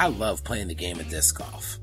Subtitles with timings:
[0.00, 1.76] I love playing the game of disc golf.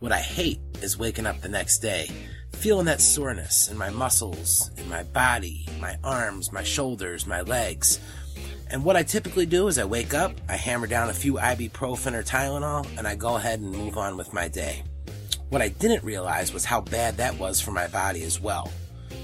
[0.00, 2.10] What I hate is waking up the next day
[2.52, 7.98] feeling that soreness in my muscles, in my body, my arms, my shoulders, my legs.
[8.70, 12.12] And what I typically do is I wake up, I hammer down a few ibuprofen
[12.12, 14.82] or Tylenol, and I go ahead and move on with my day.
[15.48, 18.70] What I didn't realize was how bad that was for my body as well.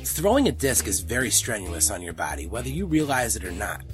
[0.05, 3.85] Throwing a disc is very strenuous on your body, whether you realize it or not.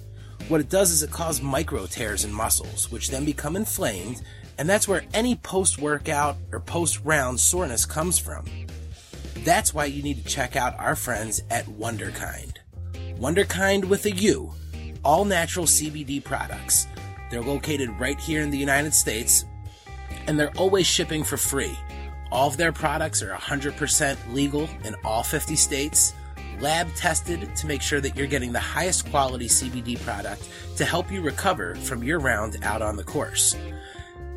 [0.46, 4.22] What it does is it causes micro tears in muscles, which then become inflamed,
[4.56, 8.44] and that's where any post workout or post round soreness comes from.
[9.44, 12.54] That's why you need to check out our friends at Wunderkind.
[13.18, 14.52] Wunderkind with a U,
[15.04, 16.86] all natural CBD products.
[17.30, 19.44] They're located right here in the United States,
[20.26, 21.76] and they're always shipping for free.
[22.30, 26.14] All of their products are 100% legal in all 50 states,
[26.60, 31.10] lab tested to make sure that you're getting the highest quality CBD product to help
[31.10, 33.56] you recover from your round out on the course.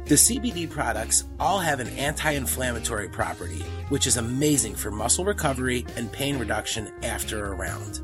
[0.05, 5.85] The CBD products all have an anti inflammatory property, which is amazing for muscle recovery
[5.95, 8.01] and pain reduction after a round.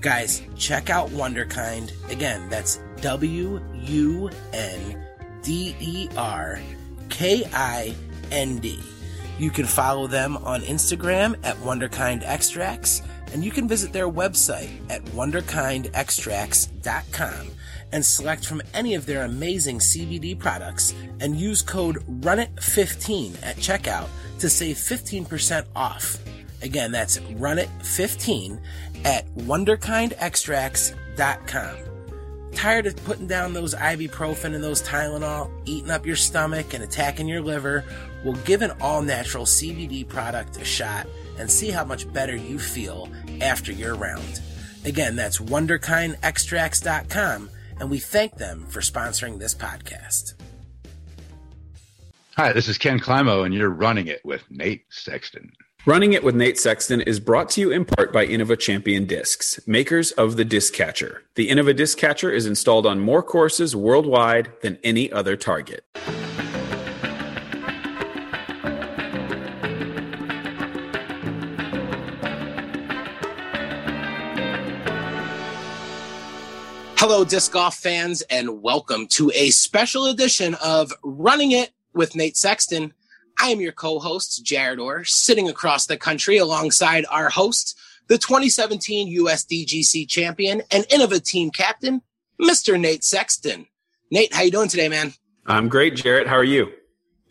[0.00, 1.92] Guys, check out Wunderkind.
[2.10, 5.04] Again, that's W U N
[5.42, 6.58] D E R
[7.08, 7.94] K I
[8.30, 8.80] N D.
[9.38, 14.70] You can follow them on Instagram at Wunderkind Extracts, and you can visit their website
[14.90, 17.48] at wunderkindextracts.com
[17.92, 24.08] and select from any of their amazing CBD products and use code RUNIT15 at checkout
[24.40, 26.18] to save 15% off.
[26.62, 28.60] Again, that's RUNIT15
[29.04, 31.76] at wunderkindextracts.com.
[32.52, 37.28] Tired of putting down those ibuprofen and those Tylenol, eating up your stomach and attacking
[37.28, 37.84] your liver?
[38.24, 41.06] Well, give an all natural CBD product a shot
[41.38, 43.08] and see how much better you feel
[43.40, 44.42] after your round.
[44.84, 47.50] Again, that's wunderkindextracts.com
[47.80, 50.34] and we thank them for sponsoring this podcast.
[52.36, 55.50] Hi, this is Ken Climo, and you're running it with Nate Sexton.
[55.86, 59.58] Running It with Nate Sexton is brought to you in part by Innova Champion Discs,
[59.66, 61.22] makers of the Disc Catcher.
[61.34, 65.84] The Innova Disc Catcher is installed on more courses worldwide than any other target.
[77.10, 82.36] Hello, disc golf fans, and welcome to a special edition of Running It with Nate
[82.36, 82.92] Sexton.
[83.40, 89.18] I am your co-host, Jared Orr, sitting across the country alongside our host, the 2017
[89.20, 92.02] USDGC champion and Innova team captain,
[92.38, 92.78] Mr.
[92.78, 93.66] Nate Sexton.
[94.10, 95.14] Nate, how you doing today, man?
[95.46, 96.26] I'm great, Jared.
[96.26, 96.70] How are you?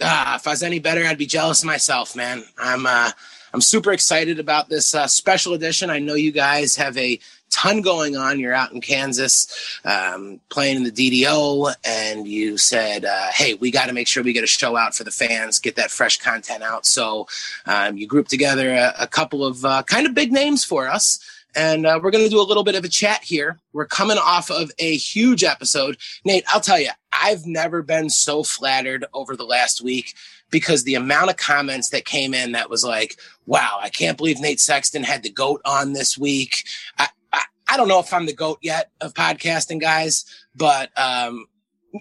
[0.02, 2.44] Ah, if I was any better, I'd be jealous of myself, man.
[2.58, 3.12] I'm uh,
[3.54, 5.92] I'm super excited about this uh, special edition.
[5.92, 7.20] I know you guys have a
[7.58, 8.40] ton going on.
[8.40, 13.72] You're out in Kansas um, playing in the DDO, and you said, uh, "Hey, we
[13.72, 16.18] got to make sure we get a show out for the fans, get that fresh
[16.18, 17.28] content out." So
[17.66, 21.20] um, you grouped together a, a couple of uh, kind of big names for us.
[21.56, 23.58] And uh, we're going to do a little bit of a chat here.
[23.74, 25.98] We're coming off of a huge episode.
[26.24, 30.14] Nate, I'll tell you, I've never been so flattered over the last week
[30.52, 34.40] because the amount of comments that came in that was like, wow, I can't believe
[34.40, 36.66] Nate Sexton had the GOAT on this week.
[37.00, 37.08] I,
[37.70, 41.48] I don't know if I'm the goat yet of podcasting, guys, but um,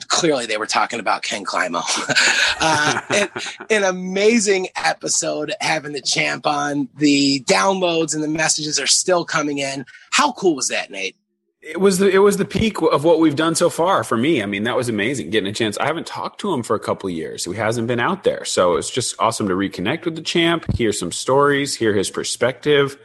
[0.09, 1.81] clearly they were talking about Ken Climo.
[2.61, 3.27] uh,
[3.71, 6.89] an amazing episode having the champ on.
[6.97, 9.85] The downloads and the messages are still coming in.
[10.13, 11.17] How cool was that, Nate?
[11.61, 14.41] It was the it was the peak of what we've done so far for me.
[14.41, 15.77] I mean, that was amazing getting a chance.
[15.79, 17.45] I haven't talked to him for a couple years.
[17.45, 20.93] He hasn't been out there, so it's just awesome to reconnect with the champ, hear
[20.93, 22.97] some stories, hear his perspective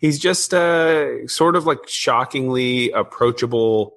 [0.00, 3.94] he's just uh, sort of like shockingly approachable,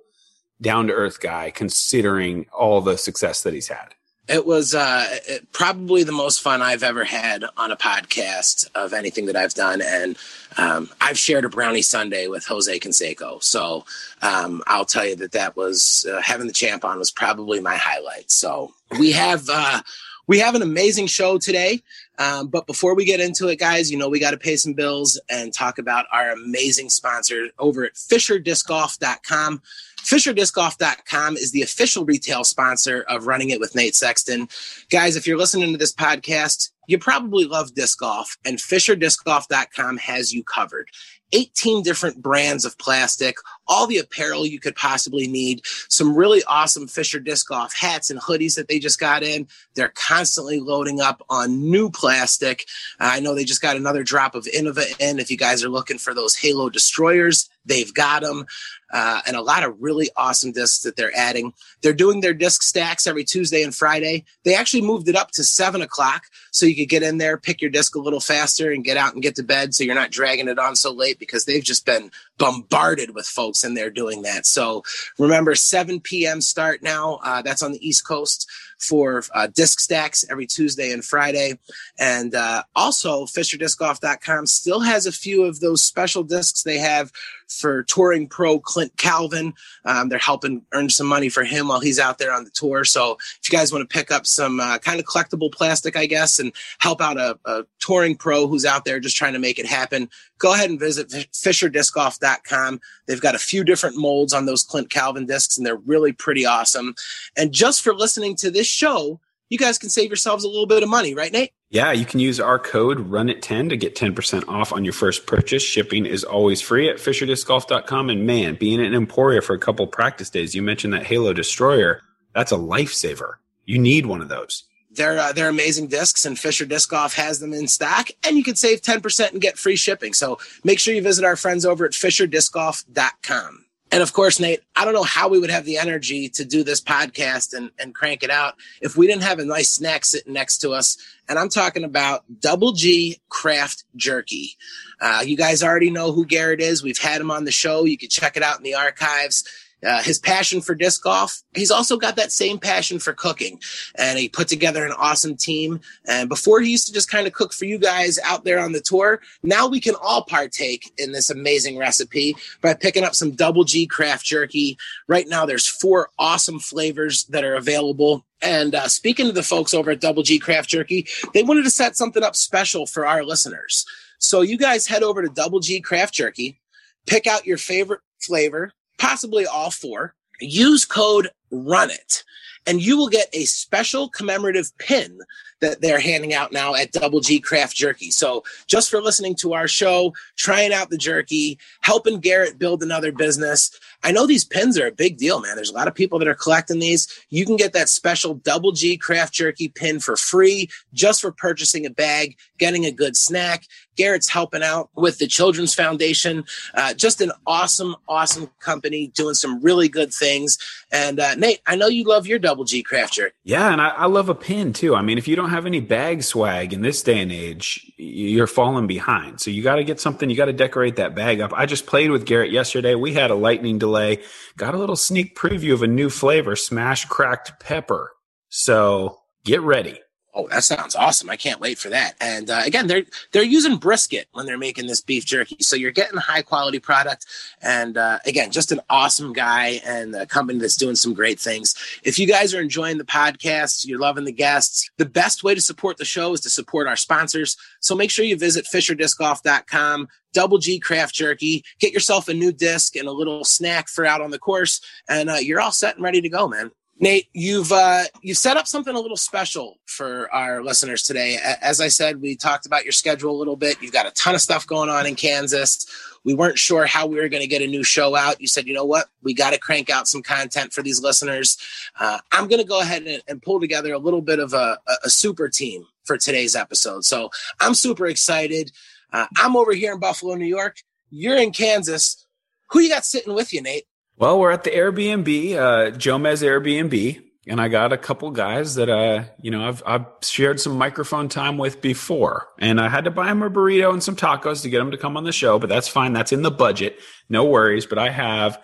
[0.61, 3.95] down to earth guy, considering all the success that he's had.
[4.29, 5.17] It was uh,
[5.51, 9.81] probably the most fun I've ever had on a podcast of anything that I've done.
[9.81, 10.17] And
[10.55, 13.43] um, I've shared a brownie Sunday with Jose Canseco.
[13.43, 13.83] So
[14.21, 17.75] um, I'll tell you that that was uh, having the champ on was probably my
[17.75, 18.31] highlight.
[18.31, 19.81] So we have uh,
[20.25, 21.81] we have an amazing show today.
[22.19, 24.73] Um, but before we get into it, guys, you know, we got to pay some
[24.73, 29.61] bills and talk about our amazing sponsor over at FisherDiscGolf.com.
[30.03, 34.47] FisherDiscGolf.com is the official retail sponsor of Running It with Nate Sexton.
[34.89, 40.33] Guys, if you're listening to this podcast, you probably love disc golf, and FisherDiscGolf.com has
[40.33, 40.89] you covered.
[41.33, 43.35] 18 different brands of plastic,
[43.67, 48.19] all the apparel you could possibly need, some really awesome Fisher disc golf hats and
[48.19, 49.47] hoodies that they just got in.
[49.75, 52.65] They're constantly loading up on new plastic.
[52.99, 55.19] Uh, I know they just got another drop of Innova in.
[55.19, 58.45] If you guys are looking for those Halo destroyers, they've got them.
[58.93, 61.51] Uh, and a lot of really awesome discs that they're adding.
[61.81, 64.23] They're doing their disc stacks every Tuesday and Friday.
[64.45, 67.61] They actually moved it up to seven o'clock so you could get in there, pick
[67.61, 70.11] your disc a little faster, and get out and get to bed so you're not
[70.11, 74.21] dragging it on so late because they've just been bombarded with folks in there doing
[74.21, 74.45] that.
[74.45, 74.83] So
[75.17, 76.39] remember, 7 p.m.
[76.39, 77.19] start now.
[77.23, 81.57] Uh, that's on the East Coast for uh, disc stacks every Tuesday and Friday.
[81.97, 87.11] And uh, also, FisherDiscGolf.com still has a few of those special discs they have
[87.59, 89.53] for touring pro Clint Calvin.
[89.85, 92.83] Um, they're helping earn some money for him while he's out there on the tour.
[92.83, 96.05] So if you guys want to pick up some uh, kind of collectible plastic, I
[96.05, 99.59] guess, and help out a, a, touring pro who's out there just trying to make
[99.59, 102.79] it happen, go ahead and visit FisherDiscGolf.com.
[103.05, 106.45] They've got a few different molds on those Clint Calvin discs, and they're really pretty
[106.45, 106.95] awesome.
[107.35, 110.83] And just for listening to this show, you guys can save yourselves a little bit
[110.83, 111.51] of money, right, Nate?
[111.69, 115.63] Yeah, you can use our code RUNIT10 to get 10% off on your first purchase.
[115.63, 118.09] Shipping is always free at FisherDiscGolf.com.
[118.09, 122.01] And man, being in Emporia for a couple practice days, you mentioned that Halo Destroyer.
[122.35, 123.35] That's a lifesaver.
[123.65, 124.65] You need one of those.
[124.91, 128.43] They're uh, they're amazing discs, and Fisher Disc Golf has them in stock, and you
[128.43, 130.13] can save ten percent and get free shipping.
[130.13, 133.62] So make sure you visit our friends over at FisherDiscGolf.com.
[133.93, 136.63] And of course, Nate, I don't know how we would have the energy to do
[136.63, 140.33] this podcast and, and crank it out if we didn't have a nice snack sitting
[140.33, 140.97] next to us.
[141.29, 144.57] And I'm talking about Double G Craft Jerky.
[144.99, 146.81] Uh, you guys already know who Garrett is.
[146.81, 147.85] We've had him on the show.
[147.85, 149.43] You can check it out in the archives.
[149.85, 151.41] Uh, his passion for disc golf.
[151.53, 153.59] He's also got that same passion for cooking,
[153.95, 155.81] and he put together an awesome team.
[156.07, 158.71] And before he used to just kind of cook for you guys out there on
[158.71, 163.31] the tour, now we can all partake in this amazing recipe by picking up some
[163.31, 164.77] Double G craft jerky.
[165.07, 168.25] Right now, there's four awesome flavors that are available.
[168.41, 171.69] And uh, speaking to the folks over at Double G Craft Jerky, they wanted to
[171.69, 173.85] set something up special for our listeners.
[174.19, 176.59] So you guys head over to Double G Craft Jerky,
[177.07, 180.15] pick out your favorite flavor, possibly all four.
[180.39, 182.23] Use code RUNIT
[182.65, 185.19] and you will get a special commemorative pin
[185.63, 188.11] that they're handing out now at Double G Craft Jerky.
[188.11, 193.11] So just for listening to our show, trying out the jerky, helping Garrett build another
[193.11, 193.71] business.
[194.03, 195.55] I know these pins are a big deal, man.
[195.55, 197.07] There's a lot of people that are collecting these.
[197.29, 201.85] You can get that special Double G Craft Jerky pin for free just for purchasing
[201.85, 203.63] a bag, getting a good snack.
[203.95, 206.43] Garrett's helping out with the Children's Foundation.
[206.73, 210.57] Uh, just an awesome, awesome company doing some really good things.
[210.91, 213.35] And uh, Nate, I know you love your Double G Craft Jerky.
[213.43, 214.95] Yeah, and I, I love a pin too.
[214.95, 218.47] I mean, if you don't have any bag swag in this day and age, you're
[218.47, 219.39] falling behind.
[219.39, 220.29] So you got to get something.
[220.29, 221.53] You got to decorate that bag up.
[221.53, 222.95] I just played with Garrett yesterday.
[222.95, 224.21] We had a lightning delay.
[224.57, 228.11] Got a little sneak preview of a new flavor, smash cracked pepper.
[228.49, 229.99] So get ready.
[230.35, 231.29] Oh, that sounds awesome!
[231.29, 232.15] I can't wait for that.
[232.19, 235.91] And uh, again, they're they're using brisket when they're making this beef jerky, so you're
[235.91, 237.27] getting high quality product.
[237.61, 241.75] And uh, again, just an awesome guy and a company that's doing some great things.
[242.03, 245.61] If you guys are enjoying the podcast, you're loving the guests, the best way to
[245.61, 247.55] support the show is to support our sponsors.
[247.79, 250.07] So make sure you visit FisherDiscGolf.com.
[250.33, 251.63] Double G Craft Jerky.
[251.79, 255.29] Get yourself a new disc and a little snack for out on the course, and
[255.29, 256.71] uh, you're all set and ready to go, man.
[256.99, 261.37] Nate, you've uh, you set up something a little special for our listeners today.
[261.61, 263.81] As I said, we talked about your schedule a little bit.
[263.81, 265.85] You've got a ton of stuff going on in Kansas.
[266.23, 268.39] We weren't sure how we were going to get a new show out.
[268.39, 271.57] You said, you know what, we got to crank out some content for these listeners.
[271.99, 274.79] Uh, I'm going to go ahead and, and, pull together a little bit of a,
[275.03, 277.03] a, super team for today's episode.
[277.03, 278.71] So I'm super excited.
[279.11, 280.77] Uh, I'm over here in Buffalo, New York.
[281.09, 282.25] You're in Kansas.
[282.69, 283.85] Who you got sitting with you, Nate?
[284.17, 288.87] Well, we're at the Airbnb, uh, Jomez Airbnb, and I got a couple guys that
[288.87, 293.11] uh, you know I've I've shared some microphone time with before, and I had to
[293.11, 295.57] buy them a burrito and some tacos to get them to come on the show,
[295.57, 296.13] but that's fine.
[296.13, 297.87] That's in the budget, no worries.
[297.87, 298.61] But I have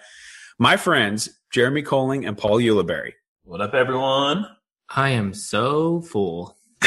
[0.59, 3.13] my friends Jeremy Koling and Paul Ulibarri.
[3.43, 4.45] What up, everyone?
[4.87, 6.55] I am so full.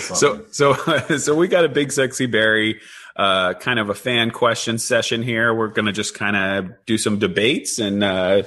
[0.00, 0.74] so so
[1.18, 2.80] so we got a big sexy Barry
[3.16, 5.54] uh, kind of a fan question session here.
[5.54, 8.42] We're going to just kind of do some debates and uh,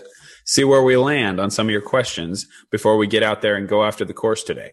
[0.46, 3.68] see where we land on some of your questions before we get out there and
[3.68, 4.72] go after the course today.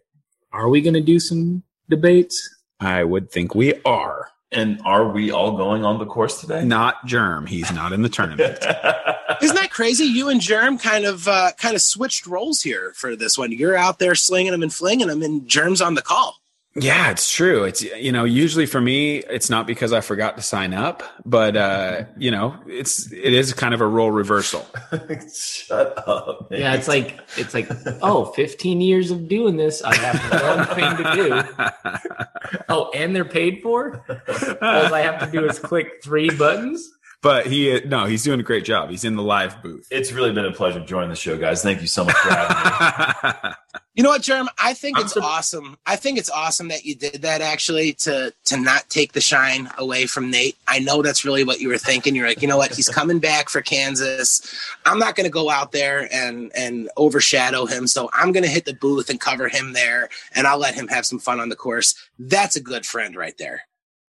[0.52, 2.54] Are we going to do some debates?
[2.80, 4.30] I would think we are.
[4.52, 6.64] And are we all going on the course today?
[6.64, 7.48] Not Jerm.
[7.48, 8.58] He's not in the tournament.
[9.42, 10.04] Isn't that crazy?
[10.04, 13.50] You and Jerm kind of uh, kind of switched roles here for this one.
[13.50, 16.36] You're out there slinging them and flinging them, and Jerm's on the call.
[16.78, 17.64] Yeah, it's true.
[17.64, 21.56] It's you know, usually for me, it's not because I forgot to sign up, but
[21.56, 24.66] uh, you know, it's it is kind of a role reversal.
[25.34, 26.50] Shut up.
[26.50, 26.60] Man.
[26.60, 27.68] Yeah, it's like it's like
[28.02, 32.22] oh, 15 years of doing this, I have one thing to do.
[32.68, 34.04] Oh, and they're paid for?
[34.08, 36.92] All I have to do is click three buttons.
[37.22, 38.90] But he no, he's doing a great job.
[38.90, 39.86] He's in the live booth.
[39.90, 41.62] It's really been a pleasure joining the show, guys.
[41.62, 43.50] Thank you so much for having me.
[43.96, 44.46] You know what, Jerm?
[44.58, 45.78] I think I'm it's sur- awesome.
[45.86, 49.70] I think it's awesome that you did that actually to to not take the shine
[49.78, 50.54] away from Nate.
[50.68, 52.14] I know that's really what you were thinking.
[52.14, 52.74] You're like, you know what?
[52.74, 54.54] He's coming back for Kansas.
[54.84, 57.86] I'm not going to go out there and and overshadow him.
[57.86, 60.88] So I'm going to hit the booth and cover him there, and I'll let him
[60.88, 61.94] have some fun on the course.
[62.18, 63.62] That's a good friend right there.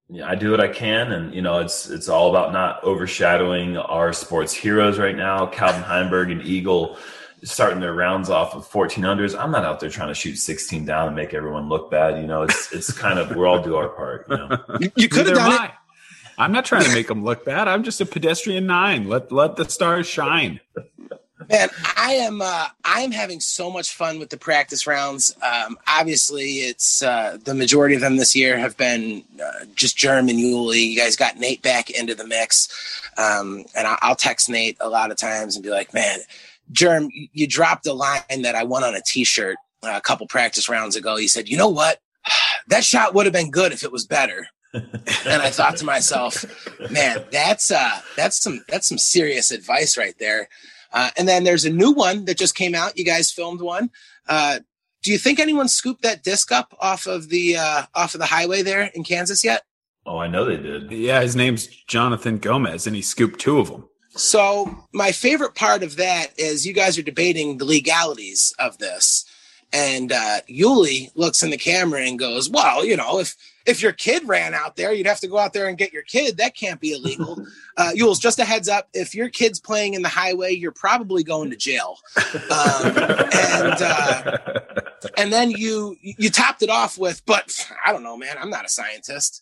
[0.09, 3.75] Yeah, I do what I can, and you know, it's it's all about not overshadowing
[3.77, 5.45] our sports heroes right now.
[5.47, 6.97] Calvin Heimberg and Eagle
[7.43, 9.37] starting their rounds off with 14 unders.
[9.37, 12.19] I'm not out there trying to shoot 16 down and make everyone look bad.
[12.21, 14.27] You know, it's it's kind of we all do our part.
[14.29, 15.71] You know, You, you could have Neither done it.
[15.71, 15.73] I.
[16.39, 17.67] I'm not trying to make them look bad.
[17.67, 19.09] I'm just a pedestrian nine.
[19.09, 20.59] Let let the stars shine.
[21.49, 25.35] Man, I am uh, I am having so much fun with the practice rounds.
[25.43, 30.29] Um, obviously, it's uh, the majority of them this year have been uh, just Jerm
[30.31, 30.89] and Yuli.
[30.89, 35.11] You guys got Nate back into the mix, um, and I'll text Nate a lot
[35.11, 36.19] of times and be like, "Man,
[36.73, 40.25] Jerm, you- you dropped a line that I won on a T-shirt uh, a couple
[40.27, 41.99] practice rounds ago." He said, "You know what?
[42.69, 46.43] That shot would have been good if it was better." and I thought to myself,
[46.91, 50.49] man, that's uh that's some that's some serious advice right there.
[50.93, 52.97] Uh, and then there's a new one that just came out.
[52.97, 53.89] You guys filmed one.
[54.27, 54.59] Uh,
[55.03, 58.25] do you think anyone scooped that disc up off of the uh, off of the
[58.25, 59.63] highway there in Kansas yet?
[60.07, 60.89] oh, I know they did.
[60.89, 63.87] Yeah, his name's Jonathan Gomez, and he scooped two of them.
[64.11, 69.25] So my favorite part of that is you guys are debating the legalities of this,
[69.73, 73.91] and uh, Yuli looks in the camera and goes, "Well, you know, if if your
[73.91, 76.37] kid ran out there, you'd have to go out there and get your kid.
[76.37, 77.45] That can't be illegal."
[77.77, 81.23] uh, Yules, just a heads up: if your kid's playing in the highway, you're probably
[81.23, 81.97] going to jail.
[82.15, 84.37] Um, and uh,
[85.17, 88.37] and then you you topped it off with, "But I don't know, man.
[88.39, 89.41] I'm not a scientist."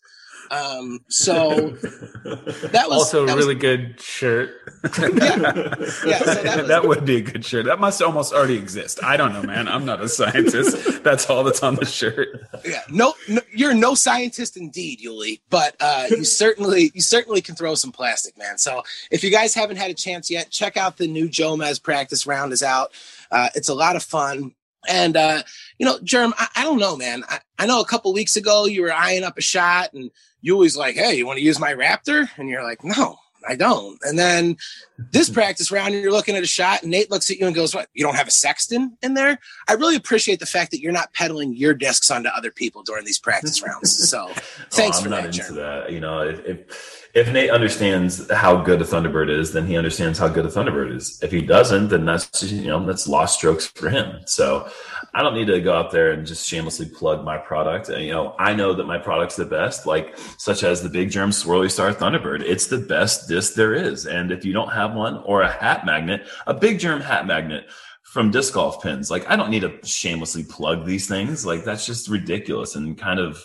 [0.52, 4.52] Um, so that was also, a that was- really good shirt.
[4.84, 7.66] Yeah, so that that, would be a good shirt.
[7.66, 9.04] That must almost already exist.
[9.04, 9.68] I don't know, man.
[9.68, 11.04] I'm not a scientist.
[11.04, 12.46] That's all that's on the shirt.
[12.66, 17.56] yeah no, no you're no scientist indeed yuli but uh you certainly you certainly can
[17.56, 20.98] throw some plastic man so if you guys haven't had a chance yet check out
[20.98, 22.92] the new jomez practice round is out
[23.32, 24.54] uh it's a lot of fun
[24.88, 25.42] and uh
[25.78, 28.66] you know jerm i, I don't know man I, I know a couple weeks ago
[28.66, 30.12] you were eyeing up a shot and
[30.46, 33.56] you always like hey you want to use my raptor and you're like no I
[33.56, 34.00] don't.
[34.04, 34.58] And then
[34.98, 35.36] this mm-hmm.
[35.36, 37.90] practice round, you're looking at a shot, and Nate looks at you and goes, "What?
[37.94, 41.14] You don't have a sexton in there?" I really appreciate the fact that you're not
[41.14, 44.10] peddling your discs onto other people during these practice rounds.
[44.10, 44.34] So, oh,
[44.72, 45.92] thanks oh, I'm for not that, into that.
[45.92, 50.20] You know, if, if if Nate understands how good a Thunderbird is, then he understands
[50.20, 51.20] how good a Thunderbird is.
[51.24, 54.22] If he doesn't, then that's you know that's lost strokes for him.
[54.26, 54.70] So
[55.16, 57.88] I don't need to go out there and just shamelessly plug my product.
[57.88, 61.10] And, you know, I know that my product's the best, like such as the Big
[61.10, 62.42] Jerm Swirly Star Thunderbird.
[62.42, 64.06] It's the best disc there is.
[64.06, 67.66] And if you don't have one or a hat magnet, a Big Jerm hat magnet
[68.04, 71.46] from disc golf pins, like I don't need to shamelessly plug these things.
[71.46, 73.42] Like that's just ridiculous and kind of.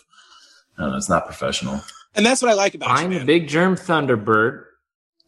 [0.76, 1.80] I don't know, it's not professional.
[2.16, 3.26] And that's what I like about you, Find the man.
[3.26, 4.64] big jerm Thunderbird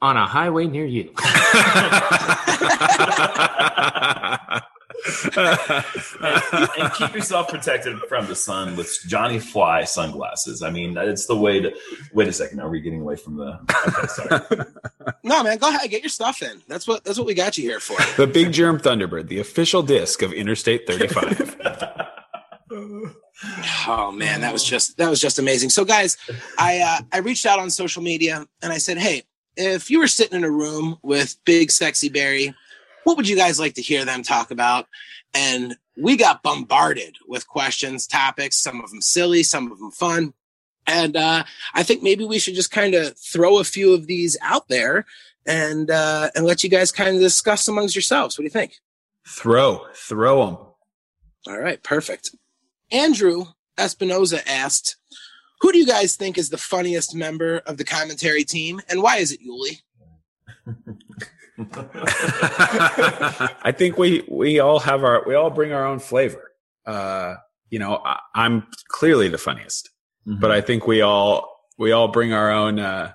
[0.01, 1.13] on a highway near you.
[5.37, 10.62] and keep yourself protected from the sun with Johnny Fly sunglasses.
[10.62, 11.73] I mean, it's the way to.
[12.12, 13.59] Wait a second, are we getting away from the?
[13.89, 14.65] Okay, sorry.
[15.25, 16.62] No, man, go ahead, get your stuff in.
[16.69, 17.97] That's what that's what we got you here for.
[18.17, 21.59] the Big Jerm Thunderbird, the official disc of Interstate 35.
[23.89, 25.71] Oh man, that was just that was just amazing.
[25.71, 26.17] So guys,
[26.59, 29.25] I uh, I reached out on social media and I said, hey,
[29.57, 32.55] if you were sitting in a room with Big Sexy Barry,
[33.05, 34.87] what would you guys like to hear them talk about?
[35.35, 40.35] And we got bombarded with questions, topics, some of them silly, some of them fun.
[40.87, 44.37] And uh, I think maybe we should just kind of throw a few of these
[44.43, 45.07] out there
[45.47, 48.37] and uh, and let you guys kind of discuss amongst yourselves.
[48.37, 48.75] What do you think?
[49.27, 50.57] throw, throw them.
[51.47, 52.35] All right, perfect.
[52.91, 53.47] Andrew
[53.79, 54.97] Espinoza asked,
[55.61, 59.19] "Who do you guys think is the funniest member of the commentary team, and why
[59.19, 59.83] is it Yuli?"
[63.64, 66.52] I think we we all have our we all bring our own flavor.
[66.87, 67.35] Uh,
[67.71, 69.90] you know, I, I'm clearly the funniest,
[70.26, 73.12] but I think we all we all bring our own uh,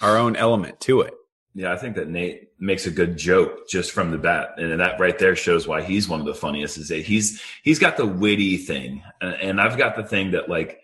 [0.00, 1.14] our own element to it.
[1.54, 5.00] Yeah, I think that Nate makes a good joke just from the bat, and that
[5.00, 6.78] right there shows why he's one of the funniest.
[6.78, 10.48] Is that he's he's got the witty thing, and- and I've got the thing that
[10.48, 10.78] like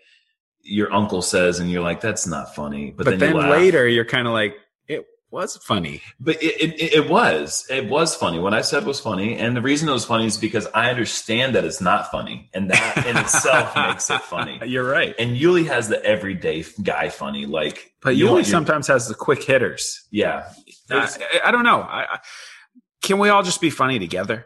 [0.67, 3.87] your uncle says, and you're like, that's not funny, but, But, then, then, you later,
[3.87, 4.55] you're kind of like,
[4.87, 5.05] it
[5.35, 6.01] was funny.
[6.17, 7.67] But it, it, it was.
[7.69, 8.39] It was funny.
[8.39, 9.37] What I said was funny.
[9.37, 12.49] And the reason it was funny is because I understand that it's not funny.
[12.53, 14.61] And that in itself makes it funny.
[14.65, 15.13] You're right.
[15.19, 17.45] And Yuli has the everyday guy funny.
[17.45, 20.07] Like, But you Yuli want sometimes has the quick hitters.
[20.09, 20.49] Yeah.
[20.89, 21.09] I,
[21.43, 21.81] I don't know.
[21.81, 22.19] I, I,
[23.01, 24.45] can we all just be funny together?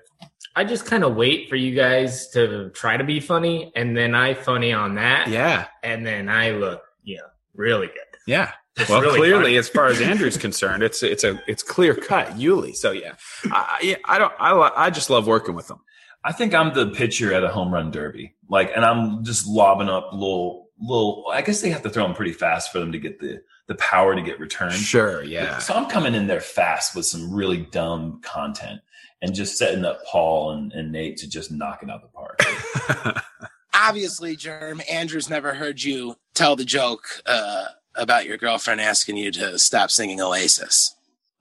[0.56, 4.16] I just kind of wait for you guys to try to be funny, and then
[4.16, 5.68] I funny on that, Yeah.
[5.84, 7.20] and then I look, yeah,
[7.54, 8.20] really good.
[8.28, 8.52] Yeah.
[8.80, 9.58] It's well, really clearly, funny.
[9.58, 12.76] as far as Andrew's concerned, it's it's a it's clear cut Yuli.
[12.76, 13.14] So yeah,
[13.46, 14.34] I, yeah, I don't.
[14.40, 15.82] I lo- I just love working with them.
[16.24, 18.36] I think I'm the pitcher at a home run derby.
[18.50, 22.16] Like, and I'm just lobbing up little, little, I guess they have to throw them
[22.16, 24.74] pretty fast for them to get the, the power to get returned.
[24.74, 25.24] Sure.
[25.24, 25.60] Yeah.
[25.60, 28.82] So I'm coming in there fast with some really dumb content
[29.22, 33.24] and just setting up Paul and, and Nate to just knock it out the park.
[33.74, 37.66] Obviously, Jerm, Andrew's never heard you tell the joke uh,
[37.96, 40.96] about your girlfriend asking you to stop singing Oasis.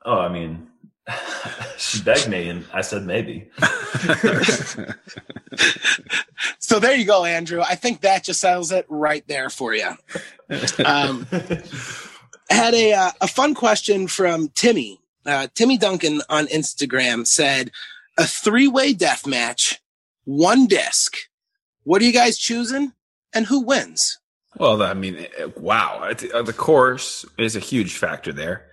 [0.04, 0.66] oh, I mean,
[1.78, 3.48] she begged me and I said maybe.
[6.58, 7.62] So there you go, Andrew.
[7.62, 9.88] I think that just settles it right there for you.
[10.84, 11.62] Um, I
[12.50, 15.00] had a uh, a fun question from Timmy.
[15.24, 17.70] Uh, Timmy Duncan on Instagram said,
[18.18, 19.80] "A three way death match,
[20.24, 21.16] one disc.
[21.84, 22.92] What are you guys choosing,
[23.34, 24.17] and who wins?"
[24.58, 26.10] Well, I mean, uh, wow.
[26.10, 28.66] Uh, The course is a huge factor there.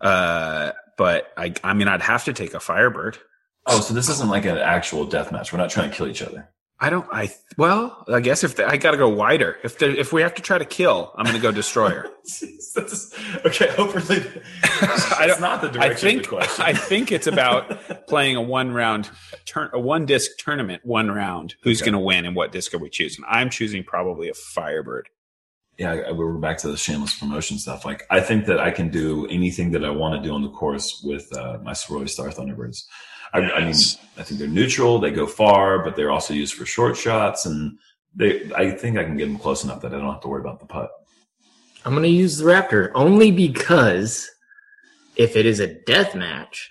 [0.00, 3.18] Uh, but I, I mean, I'd have to take a Firebird.
[3.66, 5.52] Oh, so this isn't like an actual death match.
[5.52, 6.48] We're not trying to kill each other.
[6.78, 7.06] I don't.
[7.10, 9.56] I well, I guess if the, I got to go wider.
[9.64, 12.10] If the, if we have to try to kill, I'm going to go Destroyer.
[12.74, 13.14] That's-
[13.46, 14.22] okay, hopefully
[15.18, 16.64] I don't- not the I think of the question.
[16.66, 19.08] I think it's about playing a one round
[19.46, 21.54] turn, a one disc tournament, one round.
[21.62, 21.90] Who's Okay.
[21.90, 23.24] going to win and what disc are we choosing?
[23.26, 25.08] I'm choosing probably a Firebird.
[25.78, 27.84] Yeah, we're back to the shameless promotion stuff.
[27.84, 30.48] Like, I think that I can do anything that I want to do on the
[30.48, 32.84] course with uh, my Swirly Star Thunderbirds.
[33.34, 33.74] I, I mean,
[34.16, 34.98] I think they're neutral.
[34.98, 37.78] They go far, but they're also used for short shots, and
[38.14, 38.50] they.
[38.54, 40.60] I think I can get them close enough that I don't have to worry about
[40.60, 40.90] the putt.
[41.84, 44.30] I'm gonna use the Raptor only because
[45.16, 46.70] if it is a death match,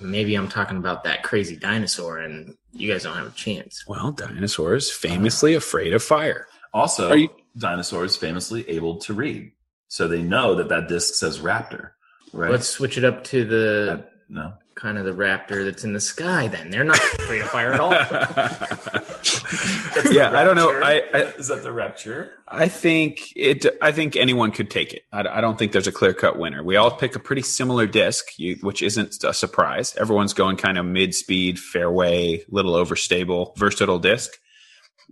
[0.00, 3.84] maybe I'm talking about that crazy dinosaur, and you guys don't have a chance.
[3.86, 6.46] Well, dinosaurs famously afraid of fire.
[6.74, 9.52] Also, Are you- dinosaurs famously able to read,
[9.88, 11.90] so they know that that disc says raptor.
[12.32, 12.50] Right?
[12.50, 14.52] Let's switch it up to the That- no.
[14.74, 16.48] kind of the raptor that's in the sky.
[16.48, 17.92] Then they're not afraid of fire at all.
[20.10, 20.72] yeah, I don't know.
[20.82, 22.32] I, I is that the rapture?
[22.48, 23.64] I think it.
[23.80, 25.02] I think anyone could take it.
[25.12, 26.64] I, I don't think there's a clear cut winner.
[26.64, 29.94] We all pick a pretty similar disc, you, which isn't a surprise.
[29.96, 34.32] Everyone's going kind of mid speed, fairway, little overstable, versatile disc.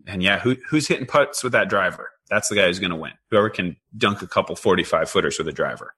[0.06, 2.10] And yeah, who, who's hitting putts with that driver?
[2.30, 3.12] That's the guy who's going to win.
[3.30, 5.94] Whoever can dunk a couple forty five footers with a driver.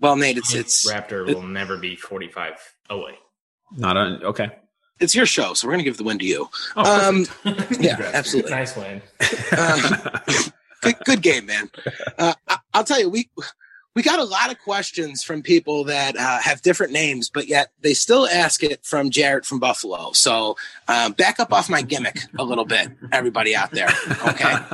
[0.00, 2.54] Well, Nate, it's it's raptor will never be 45
[2.90, 3.14] away.
[3.76, 4.22] Not on.
[4.22, 4.50] Okay.
[5.00, 6.48] it's your show, so we're gonna give the win to you.
[6.76, 8.14] Oh, Um, yeah, Congrats.
[8.14, 8.50] absolutely.
[8.52, 9.02] Nice win.
[9.52, 10.18] Uh,
[10.82, 11.68] good, good game, man.
[12.16, 13.28] Uh, I, I'll tell you, we
[13.94, 17.72] we got a lot of questions from people that uh, have different names, but yet
[17.80, 20.12] they still ask it from Jarrett from Buffalo.
[20.12, 23.90] So uh, back up off my gimmick a little bit, everybody out there.
[24.26, 24.54] Okay.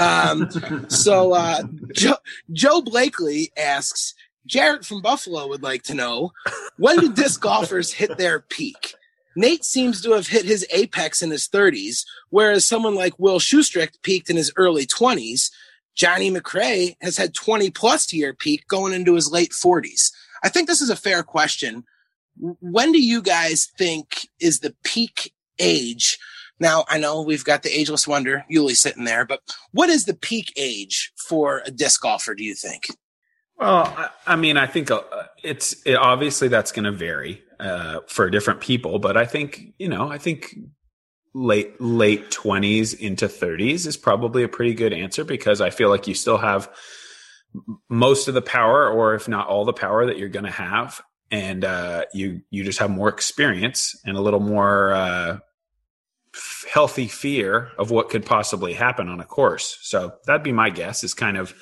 [0.00, 0.48] Um,
[0.88, 2.16] so uh, Joe,
[2.52, 4.14] Joe Blakely asks,
[4.46, 6.32] Jarrett from Buffalo would like to know
[6.78, 8.94] when do disc golfers hit their peak?
[9.36, 14.02] Nate seems to have hit his apex in his 30s, whereas someone like Will Schusterick
[14.02, 15.50] peaked in his early 20s.
[15.94, 20.10] Johnny McRae has had 20 plus year peak going into his late 40s.
[20.42, 21.84] I think this is a fair question.
[22.38, 26.18] When do you guys think is the peak age?
[26.58, 29.40] Now, I know we've got the ageless wonder, Yuli, sitting there, but
[29.72, 32.86] what is the peak age for a disc golfer, do you think?
[33.60, 35.02] Well, I, I mean, I think uh,
[35.42, 39.88] it's it, obviously that's going to vary uh, for different people, but I think you
[39.88, 40.56] know, I think
[41.34, 46.06] late late twenties into thirties is probably a pretty good answer because I feel like
[46.06, 46.70] you still have
[47.88, 51.00] most of the power, or if not all the power that you're going to have,
[51.30, 55.38] and uh, you you just have more experience and a little more uh,
[56.72, 59.78] healthy fear of what could possibly happen on a course.
[59.82, 61.04] So that'd be my guess.
[61.04, 61.54] Is kind of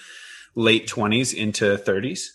[0.54, 2.30] late 20s into 30s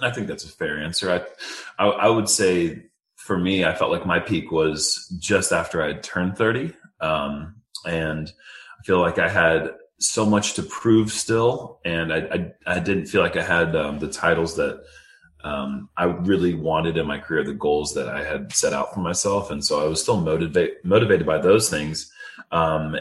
[0.00, 1.10] I think that's a fair answer.
[1.10, 2.84] I, I, I would say
[3.28, 6.72] for me, I felt like my peak was just after I had turned 30.
[6.98, 8.32] Um, and
[8.80, 11.78] I feel like I had so much to prove still.
[11.84, 14.82] And I, I, I didn't feel like I had um, the titles that
[15.44, 19.00] um, I really wanted in my career, the goals that I had set out for
[19.00, 19.50] myself.
[19.50, 22.10] And so I was still motivate, motivated by those things.
[22.50, 22.96] Um,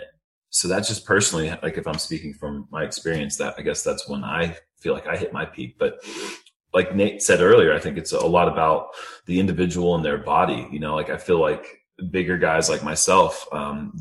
[0.50, 4.10] so that's just personally, like if I'm speaking from my experience, that I guess that's
[4.10, 5.78] when I feel like I hit my peak.
[5.80, 6.04] But
[6.78, 8.90] like Nate said earlier, I think it's a lot about
[9.26, 10.68] the individual and their body.
[10.72, 11.66] You know, like I feel like
[12.12, 14.00] bigger guys like myself um,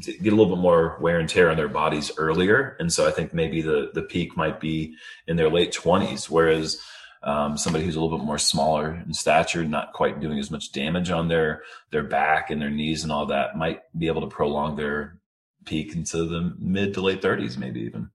[0.00, 3.10] get a little bit more wear and tear on their bodies earlier, and so I
[3.10, 4.94] think maybe the the peak might be
[5.26, 6.80] in their late twenties, whereas
[7.22, 10.72] um, somebody who's a little bit more smaller in stature, not quite doing as much
[10.72, 14.36] damage on their their back and their knees and all that, might be able to
[14.36, 15.20] prolong their
[15.66, 18.10] peak into the mid to late thirties, maybe even.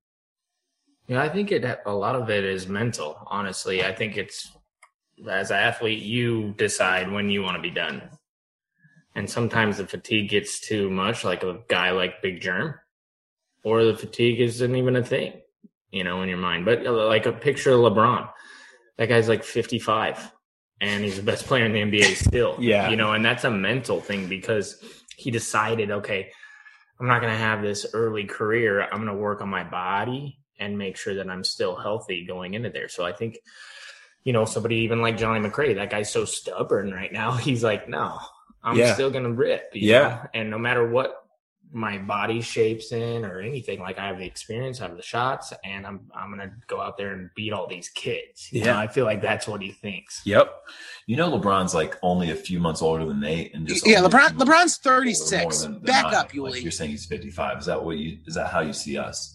[1.08, 3.18] Yeah, I think it a lot of it is mental.
[3.28, 4.52] Honestly, I think it's
[5.30, 8.02] as an athlete, you decide when you want to be done,
[9.14, 12.76] and sometimes the fatigue gets too much, like a guy like Big Jerm,
[13.64, 15.34] or the fatigue isn't even a thing,
[15.92, 16.66] you know, in your mind.
[16.66, 18.28] But uh, like a picture of LeBron,
[18.98, 20.32] that guy's like fifty-five,
[20.82, 22.58] and he's the best player in the NBA still.
[22.60, 22.90] Yeah.
[22.90, 24.84] you know, and that's a mental thing because
[25.18, 26.32] he decided, okay,
[27.00, 28.82] I'm not going to have this early career.
[28.82, 32.54] I'm going to work on my body and make sure that I'm still healthy going
[32.54, 32.88] into there.
[32.90, 33.38] So I think,
[34.24, 37.32] you know, somebody even like Johnny McRae, that guy's so stubborn right now.
[37.38, 38.18] He's like, no,
[38.64, 38.94] I'm Yeah.
[38.94, 39.70] still going to rip.
[39.74, 40.00] you Yeah.
[40.02, 40.22] know?
[40.34, 41.22] And no matter what
[41.74, 45.52] my body shapes in or anything, like I have the experience, I have the shots,
[45.66, 48.48] and I'm I'm going to go out there and beat all these kids.
[48.52, 48.66] You Yeah.
[48.74, 50.22] know, I feel like that's what he thinks.
[50.26, 50.54] Yep.
[51.06, 54.08] You know, LeBron's like only a few months older than Nate, and just Yeah, only
[54.08, 54.38] a few LeBron.
[54.38, 55.62] LeBron's 36.
[55.64, 56.16] than- than Back I.
[56.22, 57.58] up, Like, you're saying he's 55.
[57.60, 58.20] Is that what you?
[58.26, 59.35] Is that how you see us?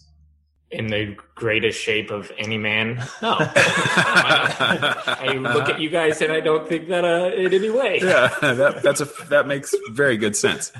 [0.71, 2.95] In the greatest shape of any man.
[3.21, 3.35] No.
[3.39, 7.99] I look at you guys and I don't think that uh, in any way.
[8.01, 10.71] Yeah, that, that's a that makes very good sense.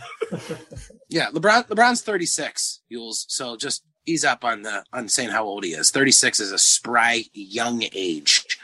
[1.09, 1.67] Yeah, LeBron.
[1.67, 2.79] LeBron's 36.
[2.91, 3.25] Yules.
[3.27, 5.91] So just ease up on the on saying how old he is.
[5.91, 8.57] 36 is a spry young age.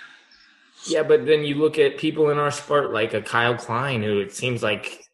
[0.85, 4.19] Yeah, but then you look at people in our sport like a Kyle Klein, who
[4.19, 5.09] it seems like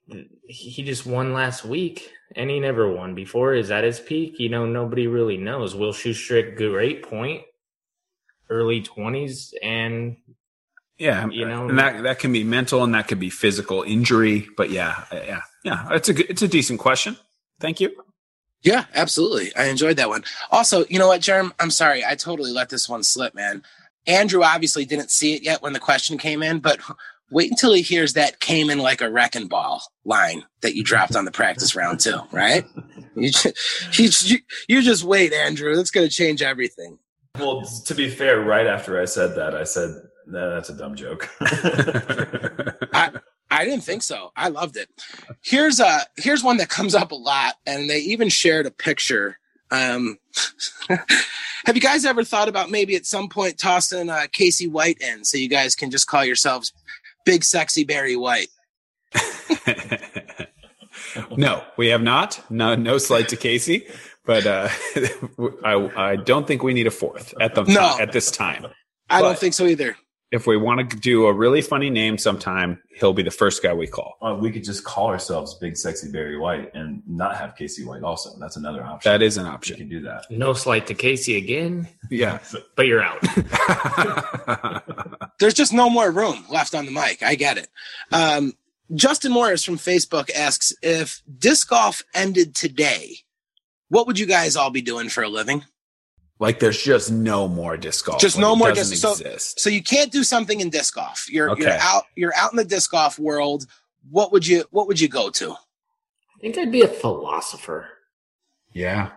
[0.48, 3.54] he just won last week and he never won before.
[3.54, 4.40] Is that his peak?
[4.40, 5.76] You know, nobody really knows.
[5.76, 7.44] Will Schusterick, great point,
[8.50, 10.18] early twenties, and
[11.00, 14.48] Yeah, You know- and that that can be mental and that could be physical injury.
[14.56, 15.88] But yeah, uh, yeah, yeah.
[15.92, 17.18] It's a good, it's a decent question.
[17.60, 17.92] Thank you.
[18.62, 19.54] Yeah, absolutely.
[19.56, 20.24] I enjoyed that one.
[20.52, 21.52] Also, you know what, Jerm?
[21.60, 22.06] I'm sorry.
[22.06, 23.64] I totally let this one slip, man.
[24.08, 26.80] Andrew obviously didn't see it yet when the question came in, but
[27.34, 31.16] wait until he hears that came in like a wrecking ball line that you dropped
[31.16, 32.66] on the practice round too, right?
[33.16, 35.76] You just, you, you, you just wait, Andrew.
[35.76, 37.00] That's going to change everything.
[37.38, 39.90] Well, to be fair, right after I said that, I said,
[40.28, 41.28] "Nah, that's a dumb joke."
[43.54, 44.32] I didn't think so.
[44.36, 44.90] I loved it.
[45.42, 49.40] Here's a here's one that comes up a lot, and they even shared a picture.
[49.72, 50.18] Um,
[51.66, 55.24] have you guys ever thought about maybe at some point tossing uh, Casey White in
[55.24, 56.74] so you guys can just call yourselves
[57.26, 58.48] Big Sexy Barry White?
[61.38, 62.44] no, we have not.
[62.50, 63.86] No, no slight to Casey,
[64.26, 64.70] but uh,
[65.64, 67.98] I I don't think we need a fourth at the No.
[68.00, 68.68] at this time.
[69.10, 69.96] I don't think so either.
[70.34, 73.72] If we want to do a really funny name sometime, he'll be the first guy
[73.72, 74.18] we call.
[74.20, 78.02] Uh, we could just call ourselves Big Sexy Barry White and not have Casey White.
[78.02, 79.12] Also, that's another option.
[79.12, 79.78] That is an option.
[79.78, 80.26] You can do that.
[80.32, 82.40] no slight to Casey again, Yeah.
[82.76, 83.22] but you're out.
[85.40, 87.22] There's just no more room left on the mic.
[87.22, 87.70] I get it.
[88.12, 88.54] Um,
[88.96, 93.18] Justin Morris from Facebook asks if disc golf ended today,
[93.90, 95.64] what would you guys all be doing for a living?
[96.40, 98.20] Like there's just no more disc golf.
[98.20, 99.60] Just Like, no more doesn't disc- so- exist.
[99.60, 101.30] So you can't do something in disc golf.
[101.32, 103.66] You're you're out you're out in the disc golf world.
[104.10, 105.52] What would you what would you go to?
[105.52, 107.88] I think I'd be a philosopher.
[108.74, 109.12] yeah.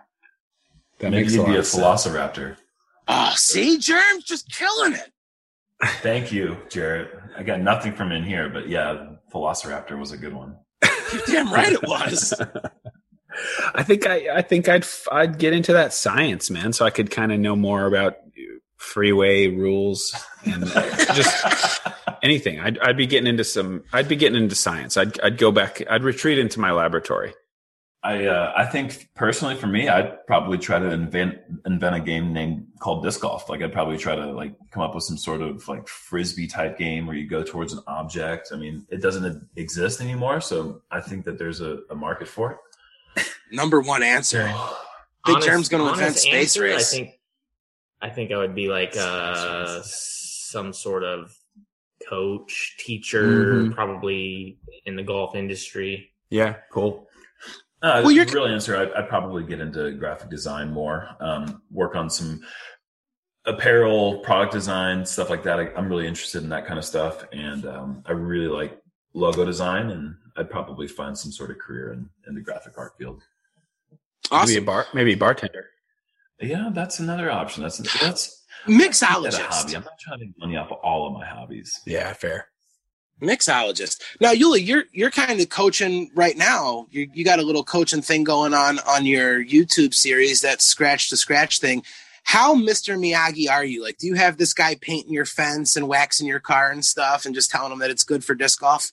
[0.99, 1.83] That Maybe makes you'd lot be a of sense.
[2.07, 2.55] Velociraptor.
[2.57, 5.11] Oh, ah, see, Jerm's just killing it.
[6.01, 7.11] Thank you, Jarrett.
[7.37, 10.55] I got nothing from in here, but yeah, Velociraptor was a good one.
[11.13, 12.33] You're damn right it was.
[13.75, 17.11] I think I, I think I'd I'd get into that science, man, so I could
[17.11, 18.17] kind of know more about
[18.77, 21.81] freeway rules and just
[22.23, 22.59] anything.
[22.59, 23.83] I'd I'd be getting into some.
[23.93, 24.97] I'd be getting into science.
[24.97, 25.81] I'd I'd go back.
[25.89, 27.33] I'd retreat into my laboratory.
[28.03, 32.31] I uh, I think personally for me, I'd probably try to invent invent a game
[32.31, 33.49] named called disc golf.
[33.49, 36.77] Like I'd probably try to like come up with some sort of like frisbee type
[36.77, 38.49] game where you go towards an object.
[38.53, 42.51] I mean, it doesn't exist anymore, so I think that there's a, a market for
[42.51, 42.57] it.
[43.51, 44.53] Number one answer.
[45.25, 46.93] Big Jerm's gonna invent honest space answer, race.
[46.93, 47.13] I think
[48.01, 51.35] I think I would be like uh, some sort of
[52.07, 53.23] coach, teacher,
[53.63, 53.73] Mhm.
[53.75, 56.11] probably in the golf industry.
[56.29, 57.07] Yeah, cool.
[57.81, 61.61] Uh, Well, you're- the real answer, I'd, I'd probably get into graphic design more, um,
[61.71, 62.41] work on some
[63.45, 65.59] apparel, product design, stuff like that.
[65.59, 68.77] I, I'm really interested in that kind of stuff, and um, I really like
[69.13, 72.93] logo design, and I'd probably find some sort of career in, in the graphic art
[72.97, 73.23] field.
[74.31, 75.69] Maybe a bar, maybe a bartender.
[76.39, 77.63] Yeah, that's another option.
[77.63, 79.39] That's that's Mixologist.
[79.39, 79.75] a hobby.
[79.75, 81.81] I'm not trying to make money off of all of my hobbies.
[81.85, 82.49] Yeah, fair.
[83.21, 84.01] Mixologist.
[84.21, 86.87] Now, Yuli, you're you're kind of coaching right now.
[86.91, 91.09] You you got a little coaching thing going on on your YouTube series, that scratch
[91.09, 91.83] to scratch thing.
[92.23, 92.99] How Mr.
[92.99, 93.81] Miyagi are you?
[93.81, 97.25] Like, do you have this guy painting your fence and waxing your car and stuff,
[97.25, 98.91] and just telling him that it's good for disc golf?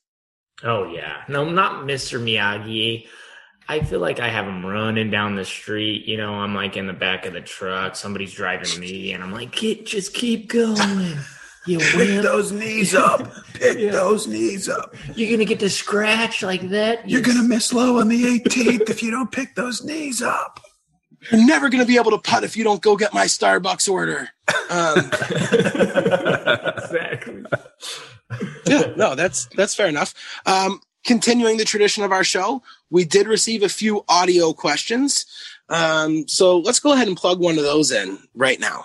[0.63, 2.21] Oh yeah, no, not Mr.
[2.23, 3.07] Miyagi.
[3.67, 6.05] I feel like I have him running down the street.
[6.07, 7.97] You know, I'm like in the back of the truck.
[7.97, 11.17] Somebody's driving me, and I'm like, "Kid, just keep going.
[11.67, 12.23] You wimp.
[12.23, 13.27] those knees up.
[13.55, 13.93] Pick Yeah.
[13.93, 14.95] those knees up.
[15.15, 17.09] You're gonna get to scratch like that.
[17.09, 20.61] You're You gonna miss low on the 18th if you don't pick those knees up.
[21.33, 24.29] You're never gonna be able to putt if you don't go get my Starbucks order.
[24.69, 24.99] Um,
[26.77, 27.45] exactly.
[28.67, 30.15] Yeah, no, that's that's fair enough.
[30.47, 35.27] Um, continuing the tradition of our show, we did receive a few audio questions.
[35.69, 38.85] Um, so let's go ahead and plug one of those in right now.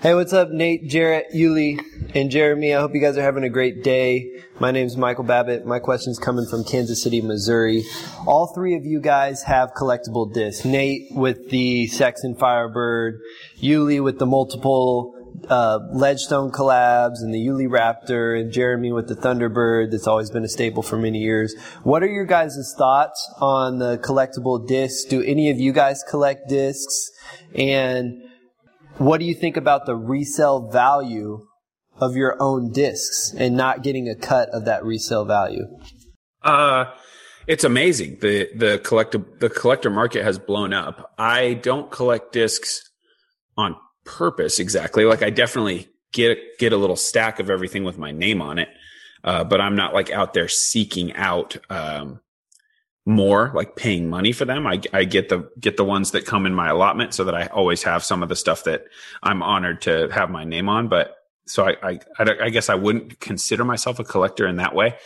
[0.00, 1.78] Hey, what's up, Nate, Jarrett, Yuli,
[2.14, 2.74] and Jeremy?
[2.74, 4.30] I hope you guys are having a great day.
[4.58, 5.66] My name is Michael Babbitt.
[5.66, 7.84] My question's coming from Kansas City, Missouri.
[8.26, 10.64] All three of you guys have collectible discs.
[10.64, 13.20] Nate with the Sexton Firebird,
[13.60, 19.14] Yuli with the multiple uh, Ledgestone collabs and the Yuli Raptor, and Jeremy with the
[19.14, 21.54] Thunderbird that's always been a staple for many years.
[21.82, 25.04] What are your guys' thoughts on the collectible discs?
[25.04, 27.10] Do any of you guys collect discs?
[27.54, 28.22] And
[28.98, 31.46] what do you think about the resale value
[31.96, 35.64] of your own discs and not getting a cut of that resale value?
[36.42, 36.86] Uh,
[37.46, 38.18] it's amazing.
[38.20, 41.12] The the collector the collector market has blown up.
[41.18, 42.82] I don't collect discs
[43.56, 45.04] on purpose exactly.
[45.04, 48.68] Like I definitely get get a little stack of everything with my name on it.
[49.22, 52.20] Uh, but I'm not like out there seeking out um,
[53.04, 54.66] more, like paying money for them.
[54.66, 57.46] I, I get the get the ones that come in my allotment, so that I
[57.46, 58.84] always have some of the stuff that
[59.22, 60.88] I'm honored to have my name on.
[60.88, 64.96] But so I I, I, guess I wouldn't consider myself a collector in that way.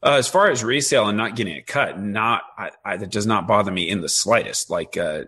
[0.00, 3.26] Uh, as far as resale and not getting a cut, not I, I, that does
[3.26, 4.70] not bother me in the slightest.
[4.70, 5.22] Like uh,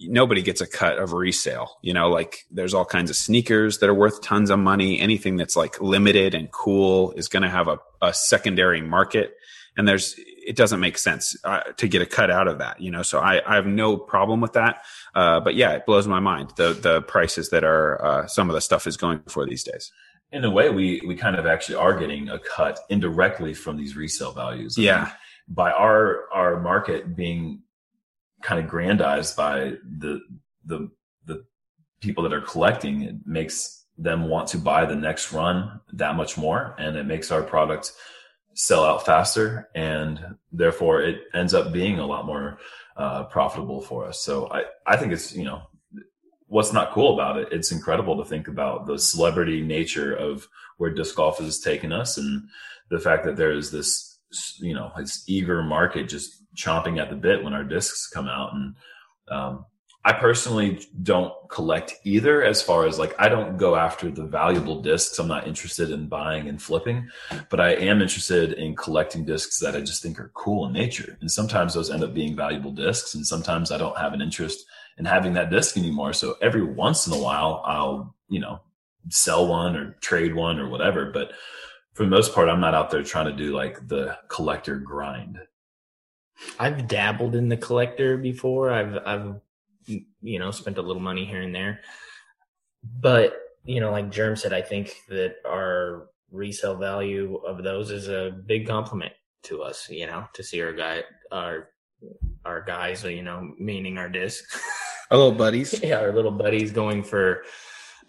[0.00, 1.78] nobody gets a cut of resale.
[1.82, 5.00] You know, like there's all kinds of sneakers that are worth tons of money.
[5.00, 9.34] Anything that's like limited and cool is going to have a, a secondary market,
[9.76, 10.14] and there's
[10.46, 12.80] it doesn't make sense uh, to get a cut out of that.
[12.80, 14.82] You know, so I, I have no problem with that.
[15.14, 18.54] Uh, but yeah, it blows my mind the the prices that are uh, some of
[18.54, 19.90] the stuff is going for these days.
[20.30, 23.96] In a way, we we kind of actually are getting a cut indirectly from these
[23.96, 24.76] resale values.
[24.78, 25.02] I Yeah.
[25.04, 25.12] mean,
[25.48, 27.62] by our our market being
[28.42, 30.20] kind of grandized by the
[30.64, 30.90] the
[31.26, 31.44] the
[32.00, 36.38] people that are collecting, it makes them want to buy the next run that much
[36.38, 37.92] more, and it makes our product
[38.54, 42.58] sell out faster, and therefore it ends up being a lot more
[42.96, 44.20] uh, profitable for us.
[44.20, 45.62] So I I think it's you know
[46.48, 50.48] what's not cool about it it's incredible to think about the celebrity nature of
[50.78, 52.48] where disc golf has taken us and
[52.90, 54.18] the fact that there is this
[54.58, 58.52] you know this eager market just chomping at the bit when our discs come out
[58.54, 58.74] and
[59.30, 59.64] um,
[60.04, 64.82] i personally don't collect either as far as like i don't go after the valuable
[64.82, 67.08] discs i'm not interested in buying and flipping
[67.48, 71.16] but i am interested in collecting discs that i just think are cool in nature
[71.20, 74.66] and sometimes those end up being valuable discs and sometimes i don't have an interest
[74.98, 76.12] in having that disc anymore.
[76.12, 78.60] So every once in a while, I'll, you know,
[79.08, 81.10] sell one or trade one or whatever.
[81.12, 81.32] But
[81.94, 85.38] for the most part, I'm not out there trying to do like the collector grind.
[86.58, 88.70] I've dabbled in the collector before.
[88.70, 89.34] I've I've
[89.86, 91.80] you know spent a little money here and there,
[92.82, 98.08] but you know, like Jerm said, I think that our resale value of those is
[98.08, 99.12] a big compliment
[99.44, 99.88] to us.
[99.90, 101.68] You know, to see our guy our
[102.44, 104.44] our guys, you know, meaning our disc.
[105.10, 105.82] Our little buddies.
[105.82, 107.44] yeah, our little buddies going for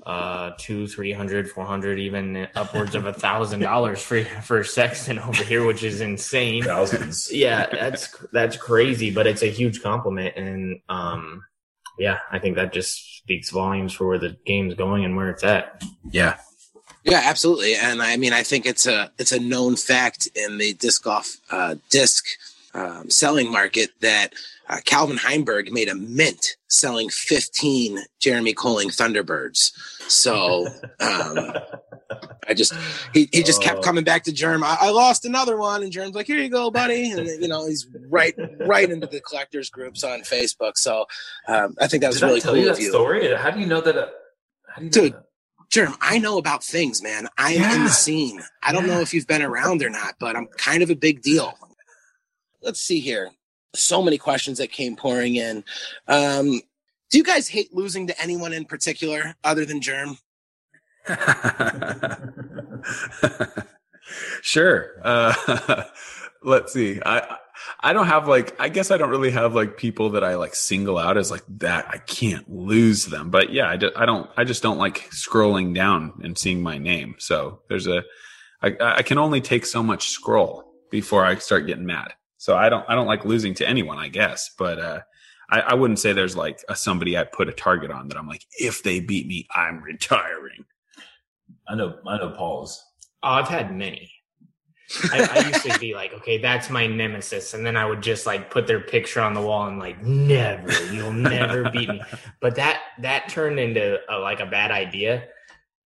[0.06, 5.20] uh two, three hundred, four hundred, even upwards of a thousand dollars for for Sexton
[5.20, 7.32] over here, which is insane Thousands.
[7.32, 11.44] yeah that's that's crazy but it's a huge compliment and um
[11.98, 15.44] yeah i think that just speaks volumes for where the game's going and where it's
[15.44, 16.38] at Yeah.
[17.04, 17.76] Yeah, absolutely.
[17.76, 21.38] And I mean, I think it's a it's a known fact in the disc golf
[21.50, 22.26] uh, disc
[22.74, 24.34] um, selling market that
[24.70, 29.72] uh, Calvin Heimberg made a mint selling 15 Jeremy Koling Thunderbirds.
[30.10, 30.68] So
[31.00, 31.54] um,
[32.48, 32.74] I just
[33.14, 33.82] he, he just kept Oh.
[33.82, 34.64] coming back to Jerm.
[34.64, 37.68] I, I lost another one, and Jerm's like, "Here you go, buddy." And you know,
[37.68, 40.74] he's right right into the collectors groups on Facebook.
[40.76, 41.06] So
[41.48, 42.90] um, I think that was Did really I tell cool you of that you.
[42.90, 43.36] story?
[43.36, 43.96] How do you know that?
[43.98, 44.08] Uh,
[44.68, 45.14] how do you know Dude.
[45.14, 45.26] that?
[45.72, 47.28] Jerm, I know about things, man.
[47.38, 48.42] I'm in the scene.
[48.64, 51.22] I don't know if you've been around or not, but I'm kind of a big
[51.22, 51.54] deal.
[52.64, 53.30] Let's see here.
[53.76, 55.64] So many questions that came pouring in.
[56.08, 56.62] Um,
[57.12, 60.18] Do you guys hate losing to anyone in particular other than Jerm?
[64.42, 64.92] sure.
[65.04, 65.84] Uh,
[66.44, 67.00] let's see.
[67.06, 67.38] I
[67.82, 70.56] I don't have like I guess I don't really have like people that I like
[70.56, 71.88] single out as like that.
[71.90, 73.30] I can't lose them.
[73.30, 74.30] But yeah, I, I don't.
[74.38, 77.16] I just don't like scrolling down and seeing my name.
[77.20, 78.04] So there's a
[78.62, 82.14] I, I can only take so much scroll before I start getting mad.
[82.40, 83.98] So I don't I don't like losing to anyone.
[83.98, 85.02] I guess, but uh,
[85.50, 88.28] I, I wouldn't say there's like a somebody I put a target on that I'm
[88.28, 90.66] like if they beat me, I'm retiring.
[91.68, 92.00] I know.
[92.08, 92.30] I know.
[92.32, 92.82] Paul's.
[93.22, 94.10] Oh, I've had many.
[95.12, 98.26] I, I, used to be like, okay, that's my nemesis, and then I would just
[98.26, 102.02] like put their picture on the wall and like, never, you'll never beat me.
[102.40, 105.26] But that that turned into a, like a bad idea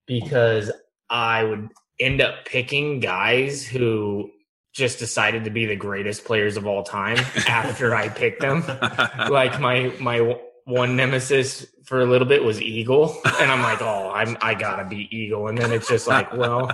[0.06, 0.72] because
[1.10, 4.32] I would end up picking guys who
[4.74, 8.64] just decided to be the greatest players of all time after I picked them.
[9.30, 14.12] like my my one nemesis for a little bit was Eagle, and I'm like, oh,
[14.14, 16.72] I'm I gotta be Eagle, and then it's just like, well,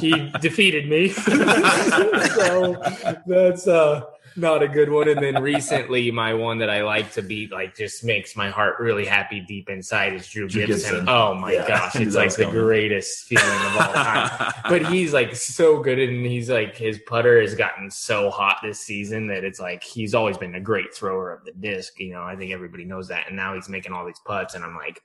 [0.00, 1.08] he defeated me.
[1.08, 2.82] so
[3.26, 4.02] that's uh
[4.38, 5.08] not a good one.
[5.08, 8.76] And then recently, my one that I like to beat, like, just makes my heart
[8.78, 10.90] really happy deep inside is Drew, Drew Gibson.
[10.90, 11.08] Gibson.
[11.08, 11.68] Oh my yeah.
[11.68, 14.52] gosh, it's like the greatest feeling of all time.
[14.68, 18.80] but he's like so good, and he's like his putter has gotten so hot this
[18.80, 21.98] season that it's like he's always been a great thrower of the disc.
[22.00, 24.64] You know, I think everybody knows that, and now he's making all these putts, and
[24.64, 25.02] I'm like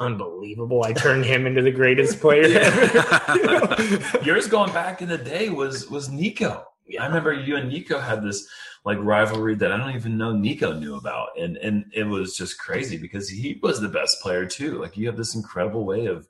[0.00, 0.82] unbelievable.
[0.84, 4.18] I turned him into the greatest player ever.
[4.22, 6.64] Yours going back in the day was was Nikko.
[6.86, 7.02] Yeah.
[7.02, 8.46] I remember you and Nikko had this
[8.84, 11.38] like rivalry that I don't even know Nikko knew about.
[11.38, 14.80] And and it was just crazy because he was the best player too.
[14.80, 16.28] Like you have this incredible way of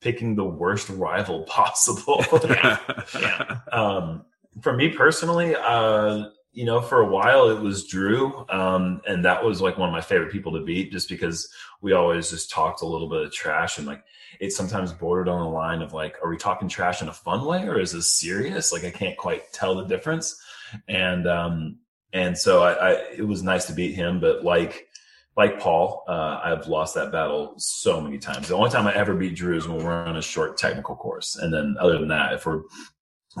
[0.00, 2.24] picking the worst rival possible.
[2.44, 2.78] yeah.
[3.18, 3.58] yeah.
[3.72, 4.24] Um,
[4.62, 9.44] for me personally, uh, you know, for a while it was Drew, um, and that
[9.44, 12.80] was like one of my favorite people to beat, just because we always just talked
[12.80, 14.02] a little bit of trash, and like
[14.40, 17.44] it sometimes bordered on the line of like, are we talking trash in a fun
[17.44, 18.72] way or is this serious?
[18.72, 20.40] Like I can't quite tell the difference,
[20.88, 21.78] and um,
[22.12, 24.88] and so I, I it was nice to beat him, but like
[25.36, 28.48] like Paul, uh, I've lost that battle so many times.
[28.48, 31.36] The only time I ever beat Drew is when we're on a short technical course,
[31.36, 32.62] and then other than that, if we're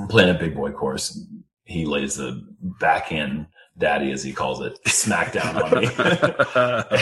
[0.08, 1.18] playing a big boy course,
[1.64, 2.46] he lays the
[2.80, 3.46] backhand
[3.78, 5.86] daddy as he calls it smackdown on me.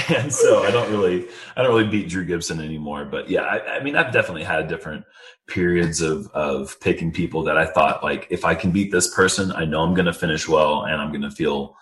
[0.16, 3.04] And so i don't really i don't really beat drew gibson anymore.
[3.04, 5.04] But yeah I, I, mean i've definitely had different
[5.46, 9.52] periods of of picking people that i thought like if i can beat this person
[9.52, 11.76] i know i'm going to finish well and i'm going to feel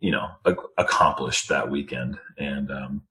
[0.00, 0.28] you know
[0.76, 2.18] accomplished that weekend.
[2.38, 3.02] And um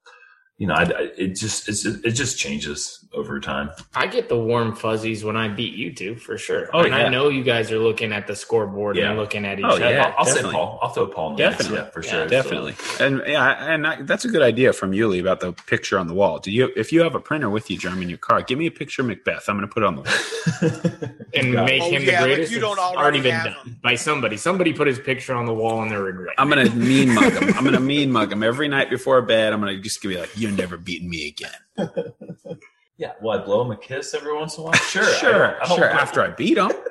[0.57, 3.69] you know, I, I, it just it just changes over time.
[3.93, 6.69] I get the warm fuzzies when I beat you two for sure.
[6.73, 6.97] Oh, and yeah.
[6.97, 9.09] I know you guys are looking at the scoreboard yeah.
[9.09, 9.91] and looking at each oh, other.
[9.91, 10.79] Yeah, I'll, I'll say Paul.
[10.81, 11.31] I'll throw Paul.
[11.31, 12.73] In definitely, yeah, for sure, definitely.
[12.73, 13.05] So.
[13.05, 16.15] And yeah, and I, that's a good idea from Yuli about the picture on the
[16.15, 16.39] wall.
[16.39, 18.65] Do you, if you have a printer with you, Jeremy, in your car, give me
[18.65, 19.47] a picture of McBeth.
[19.47, 22.51] I'm going to put it on the wall and make oh, him the greatest.
[22.51, 23.79] you don't already, already been done him.
[23.83, 24.37] by somebody.
[24.37, 26.35] Somebody put his picture on the wall and they're regretting.
[26.39, 27.49] I'm going to mean mug him.
[27.55, 29.53] I'm going to mean mug him every night before bed.
[29.53, 31.51] I'm going to just be like, "You're never beating me." again.
[32.97, 34.73] yeah, well, I blow him a kiss every once in a while.
[34.73, 35.89] Sure, sure, I sure.
[35.89, 36.71] After I beat him.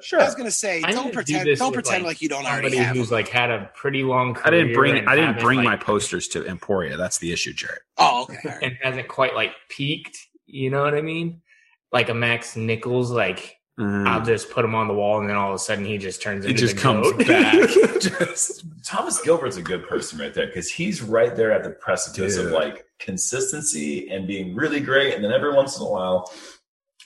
[0.00, 0.20] Sure.
[0.20, 1.44] I was gonna say, I don't pretend.
[1.46, 2.94] Do don't pretend like, like, you don't already have.
[2.94, 4.38] Who's like had a pretty long.
[4.44, 5.08] I didn't bring.
[5.08, 6.96] I didn't bring like, my posters to Emporia.
[6.96, 7.80] That's the issue, Jared.
[7.96, 8.58] Oh, okay.
[8.62, 10.16] and hasn't quite like peaked.
[10.46, 11.42] You know what I mean?
[11.90, 14.08] Like a Max Nichols, like Mm.
[14.08, 16.20] I'll just put him on the wall, and then all of a sudden he just
[16.20, 16.54] turns into.
[16.54, 17.26] He just comes goat.
[17.28, 17.70] back.
[18.00, 22.34] just Thomas Gilbert's a good person right there because he's right there at the precipice
[22.34, 22.46] Dude.
[22.46, 26.32] of like consistency and being really great, and then every once in a while,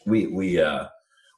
[0.07, 0.87] we we uh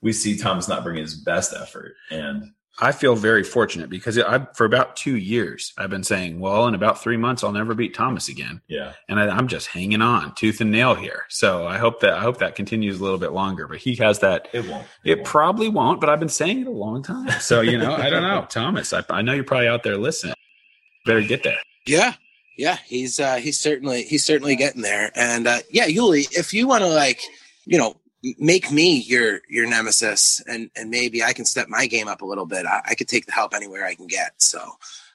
[0.03, 4.47] we see Thomas not bringing his best effort, and I feel very fortunate because I,
[4.55, 7.95] for about two years, I've been saying, well, in about three months, I'll never beat
[7.95, 8.63] Thomas again.
[8.67, 8.95] Yeah.
[9.09, 11.25] And I, am just hanging on tooth and nail here.
[11.29, 14.19] So I hope that, I hope that continues a little bit longer, but he has
[14.21, 14.49] that.
[14.53, 14.87] It won't.
[15.05, 15.27] It, it won't.
[15.27, 17.31] probably won't, but I've been saying it a long time.
[17.41, 18.45] So, you know, I don't know.
[18.51, 20.35] Thomas, I, I know you're probably out there listening.
[21.07, 21.59] Better get there.
[21.87, 22.15] Yeah.
[22.59, 22.79] Yeah.
[22.87, 25.13] He's, uh, he's certainly, he's certainly getting there.
[25.15, 27.21] And, uh, yeah, Yuli, if you want to like,
[27.67, 27.97] you know,
[28.39, 32.25] make me your your nemesis and and maybe i can step my game up a
[32.25, 34.61] little bit i, I could take the help anywhere i can get so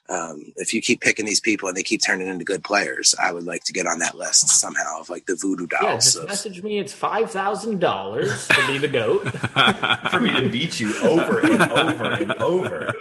[0.08, 3.32] um, if you keep picking these people and they keep turning into good players i
[3.32, 6.26] would like to get on that list somehow of like the voodoo dolls yeah, just
[6.26, 9.22] message me it's five thousand dollars to be the goat
[10.10, 12.92] for me to beat you over and over and over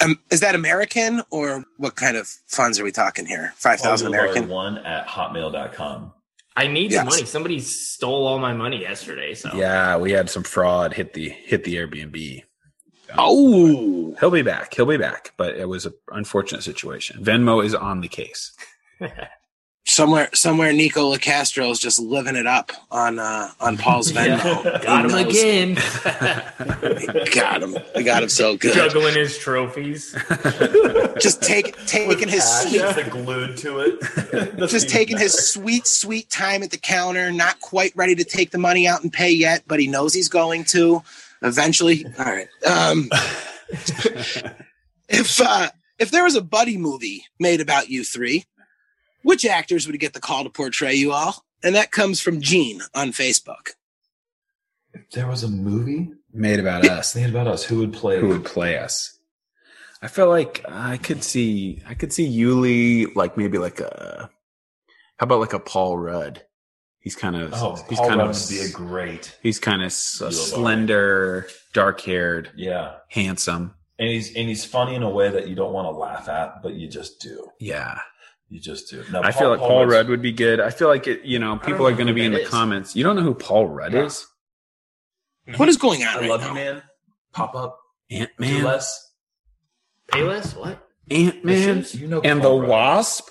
[0.00, 3.52] um, is that American or what kind of funds are we talking here?
[3.56, 4.48] Five thousand American.
[4.48, 6.12] One at hotmail.com.
[6.56, 7.04] I need yes.
[7.04, 7.24] the money.
[7.26, 9.34] Somebody stole all my money yesterday.
[9.34, 12.42] So yeah, we had some fraud hit the hit the Airbnb.
[13.18, 14.74] Oh, he'll be back.
[14.74, 15.32] He'll be back.
[15.36, 17.22] But it was an unfortunate situation.
[17.22, 18.52] Venmo is on the case.
[19.96, 24.62] somewhere somewhere Nikko Locastro is just living it up on uh, on Paul's Venmo.
[24.82, 25.42] Got him Who knows?
[25.42, 25.74] again.
[27.34, 27.78] Got him.
[27.94, 28.74] I got him so good.
[28.74, 30.12] Juggling his trophies.
[31.20, 34.68] Just take taking his sweet glued to it.
[34.68, 38.58] just taking his sweet, sweet time at the counter, not quite ready to take the
[38.58, 41.02] money out and pay yet, but he knows he's going to
[41.42, 42.04] eventually.
[42.18, 42.48] All right.
[42.66, 43.08] Um,
[45.08, 45.68] if uh,
[45.98, 48.44] if there was a buddy movie made about you three,
[49.26, 51.44] which actors would get the call to portray you all?
[51.62, 53.70] And that comes from Gene on Facebook.
[54.92, 57.12] If there was a movie Made about us.
[57.12, 57.64] thinking about us.
[57.64, 58.20] Who would play?
[58.20, 59.18] Who would play us?
[60.02, 64.30] I feel like I could see I could see Yuli like maybe like a
[65.18, 66.42] how about like a Paul Rudd?
[67.00, 69.36] He's kind of Oh, he's Paul kind Rudd of would be a great.
[69.42, 70.42] he's kind of s- You'll love it.
[70.42, 73.74] slender, dark haired, Yeah, handsome.
[73.98, 76.62] and he's and he's funny in a way that you don't want to laugh at,
[76.62, 77.48] but you just do.
[77.58, 77.98] Yeah.
[78.48, 79.02] You just do.
[79.10, 80.60] No, I feel like Paul, Rudd's- Rudd would be good.
[80.60, 82.44] I feel like it, you know, people know are going to be in that the
[82.44, 82.48] is.
[82.48, 82.94] comments.
[82.94, 84.04] You don't know who Paul Rudd Yeah.
[84.04, 84.26] is?
[85.56, 86.48] What is going on I right love now?
[86.48, 86.82] you, man.
[87.32, 87.78] Pop up.
[88.10, 88.62] Ant Do Man.
[88.64, 89.12] less.
[90.08, 90.56] Payless?
[90.56, 90.86] What?
[91.10, 92.68] Ant Man You know and the Rudd.
[92.68, 93.28] Wasp.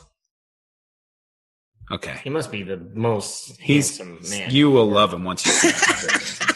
[1.91, 2.20] Okay.
[2.24, 4.49] He must be the most He's handsome man.
[4.51, 6.49] you will love him once you see him.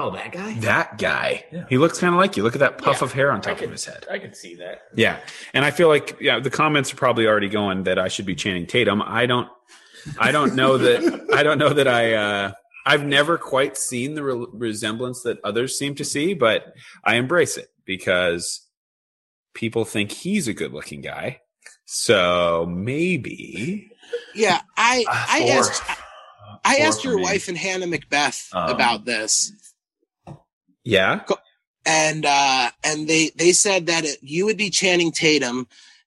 [0.00, 0.54] oh, that guy?
[0.60, 1.44] that guy.
[1.52, 1.64] Yeah.
[1.68, 2.42] He looks kind of like you.
[2.42, 4.06] Look at that puff Yeah, of hair on top could, of his head.
[4.10, 4.82] I can see that.
[4.94, 5.18] Yeah.
[5.54, 8.34] And I feel like yeah, the comments are probably already going that I should be
[8.34, 9.02] Channing Tatum.
[9.02, 9.48] I don't
[10.18, 12.52] I don't know that I don't know that I uh
[12.86, 16.72] I've never quite seen the re- resemblance that others seem to see, but
[17.04, 18.66] I embrace it because
[19.54, 21.40] people think he's a good-looking guy.
[21.84, 23.90] So maybe
[24.34, 25.82] Yeah, I Ah, I asked
[26.64, 27.22] I Four asked your me.
[27.22, 29.52] wife and Hannah McBeth Um, about this.
[30.84, 31.22] Yeah.
[31.86, 35.66] and uh, and they they said that it, you would be Channing Tatum,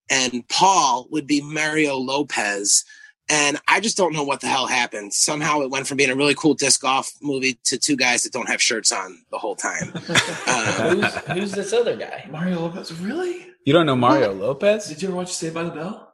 [0.09, 2.85] and Paul would be Mario Lopez.
[3.29, 5.13] And I just don't know what the hell happened.
[5.13, 8.33] Somehow it went from being a really cool disc golf movie to two guys that
[8.33, 9.93] don't have shirts on the whole time.
[10.45, 12.27] Uh, who's, who's this other guy?
[12.29, 12.93] Mario Lopez.
[12.99, 13.47] Really?
[13.65, 14.87] You don't know Mario Lopez?
[14.87, 16.13] Did you ever watch Saved by the Bell?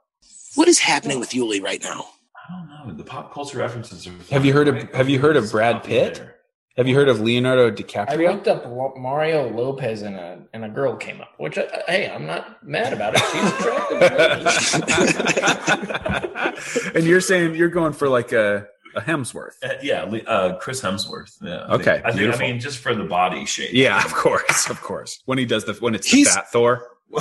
[0.56, 2.06] what is happening with Yuli right now?
[2.36, 2.94] I don't know.
[2.96, 4.14] The pop culture references are.
[4.32, 6.16] Have you heard of- have you heard of Brad Pitt?
[6.16, 6.36] there.
[6.78, 8.30] Have you heard of Leonardo DiCaprio?
[8.30, 8.66] I looked up
[8.98, 11.34] Mario Lopez and a and a girl came up.
[11.38, 13.22] Which, uh, hey, I'm not mad about it.
[13.32, 16.92] She's attractive.
[16.96, 19.56] and you're saying you're going for like a, a Hemsworth.
[19.62, 21.36] Uh, yeah, uh, Chris Hemsworth.
[21.42, 21.66] Yeah.
[21.68, 22.36] I think- Okay, I think.
[22.36, 23.72] I mean, just for the body shape.
[23.74, 25.22] Yeah, of course, of course.
[25.26, 26.88] When he does the when it's the fat Thor.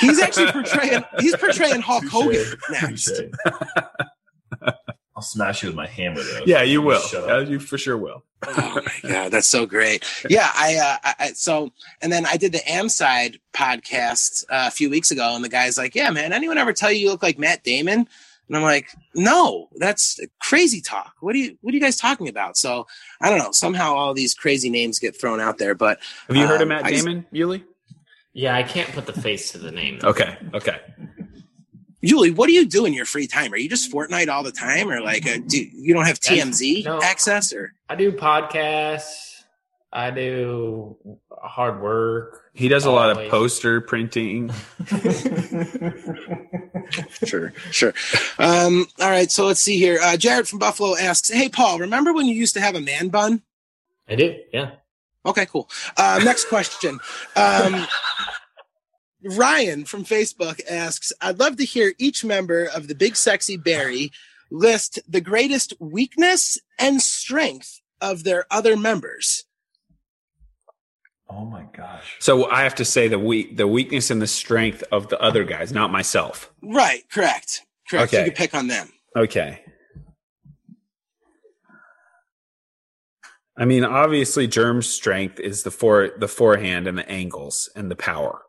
[0.00, 2.12] He's actually portraying he's portraying Hulk Touche.
[2.12, 3.20] Hogan next.
[5.18, 5.18] Touche.
[5.18, 6.44] I'll smash you with my hammer, though.
[6.46, 7.00] Yeah, you will.
[7.00, 8.24] Shut Uh, you for sure will.
[8.46, 10.04] Oh my god, that's so great.
[10.30, 14.70] Yeah, I, uh, I, I so and then I did the Amside podcast uh, a
[14.70, 17.22] few weeks ago, and the guy's like, "Yeah, man, anyone ever tell you you look
[17.22, 18.06] like Matt Damon?"
[18.46, 21.14] And I'm like, "No, that's crazy talk.
[21.20, 22.86] What are you What are you guys talking about?" So
[23.20, 23.50] I don't know.
[23.52, 25.98] Somehow all these crazy names get thrown out there, but
[26.28, 27.64] Have you heard of Um, Matt Damon, Yuli?
[28.34, 29.98] yeah, I can't put the face to the name.
[30.04, 30.78] Okay, okay.
[32.04, 33.52] Julie, what do you do in your free time?
[33.52, 36.84] Are you just Fortnite all the time, or like, uh, do you don't have TMZ
[36.84, 37.00] No.
[37.02, 39.24] access, or I do podcasts.
[39.92, 40.96] I do
[41.30, 42.50] hard work.
[42.52, 44.50] He does a lot of poster printing.
[47.24, 47.94] sure, sure.
[48.38, 49.98] Um, all right, so let's see here.
[50.02, 53.08] Uh, Jared from Buffalo asks, "Hey, Paul, remember when you used to have a man
[53.08, 53.42] bun?"
[54.08, 54.36] I do.
[54.52, 54.72] Yeah.
[55.26, 55.68] Okay, cool.
[55.96, 57.00] Uh, next question.
[57.36, 57.86] Um,
[59.36, 64.10] Ryan from Facebook asks, I'd love to hear each member of the Big Sexy Barry
[64.50, 69.44] list the greatest weakness and strength of their other members.
[71.30, 72.16] Oh my gosh.
[72.20, 75.44] So I have to say the weak the weakness and the strength of the other
[75.44, 76.50] guys, not myself.
[76.62, 77.66] Right, correct.
[77.90, 78.14] Correct.
[78.14, 78.24] Okay.
[78.24, 78.88] You can pick on them.
[79.14, 79.62] Okay.
[83.58, 87.96] I mean, obviously, Jerm's strength is the fore the forehand and the angles and the
[87.96, 88.40] power.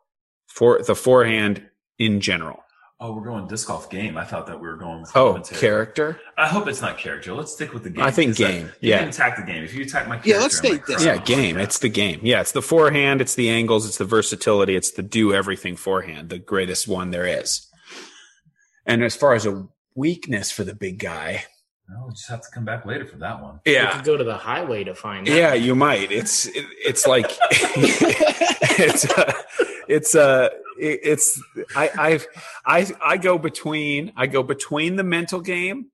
[0.49, 1.65] For the forehand
[1.97, 2.63] in general.
[3.01, 4.17] Oh, we're going disc golf game.
[4.17, 4.99] I thought that we were going.
[5.01, 5.61] With Oh, commentary.
[5.61, 6.19] character.
[6.37, 7.33] I hope it's not character.
[7.33, 8.03] Let's stick with the game.
[8.03, 8.99] I think Because, game, You yeah.
[8.99, 9.63] can attack the game.
[9.63, 11.05] If you attack my character, Yeah, let's I'm stay like, disc.
[11.05, 11.25] Yeah, golf.
[11.25, 11.57] game.
[11.57, 12.19] It's the game.
[12.23, 13.21] Yeah, it's the forehand.
[13.21, 13.87] It's the angles.
[13.87, 14.75] It's the versatility.
[14.75, 16.27] It's the do everything forehand.
[16.29, 17.67] The greatest one there is.
[18.85, 21.45] And as far as a weakness for the big guy,
[21.87, 23.61] No, we just have to come back later for that one.
[23.65, 25.33] You yeah, could go to the highway to find out.
[25.33, 26.11] Yeah, you might.
[26.11, 29.31] It's it, it's like it's uh,
[29.89, 30.47] it's uh
[30.79, 31.41] it, it's
[31.75, 32.27] I I've
[32.65, 35.87] I I go between I go between the mental game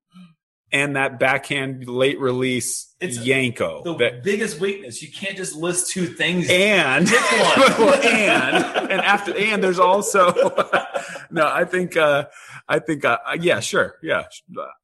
[0.72, 3.82] and that backhand late release It's Yanko.
[3.84, 5.00] the That- biggest weakness.
[5.00, 6.48] You can't just list two things.
[6.50, 7.58] and Pick one.
[7.78, 10.32] well, and and after and there's also
[11.30, 12.24] no i think uh
[12.68, 14.24] i think uh, yeah sure yeah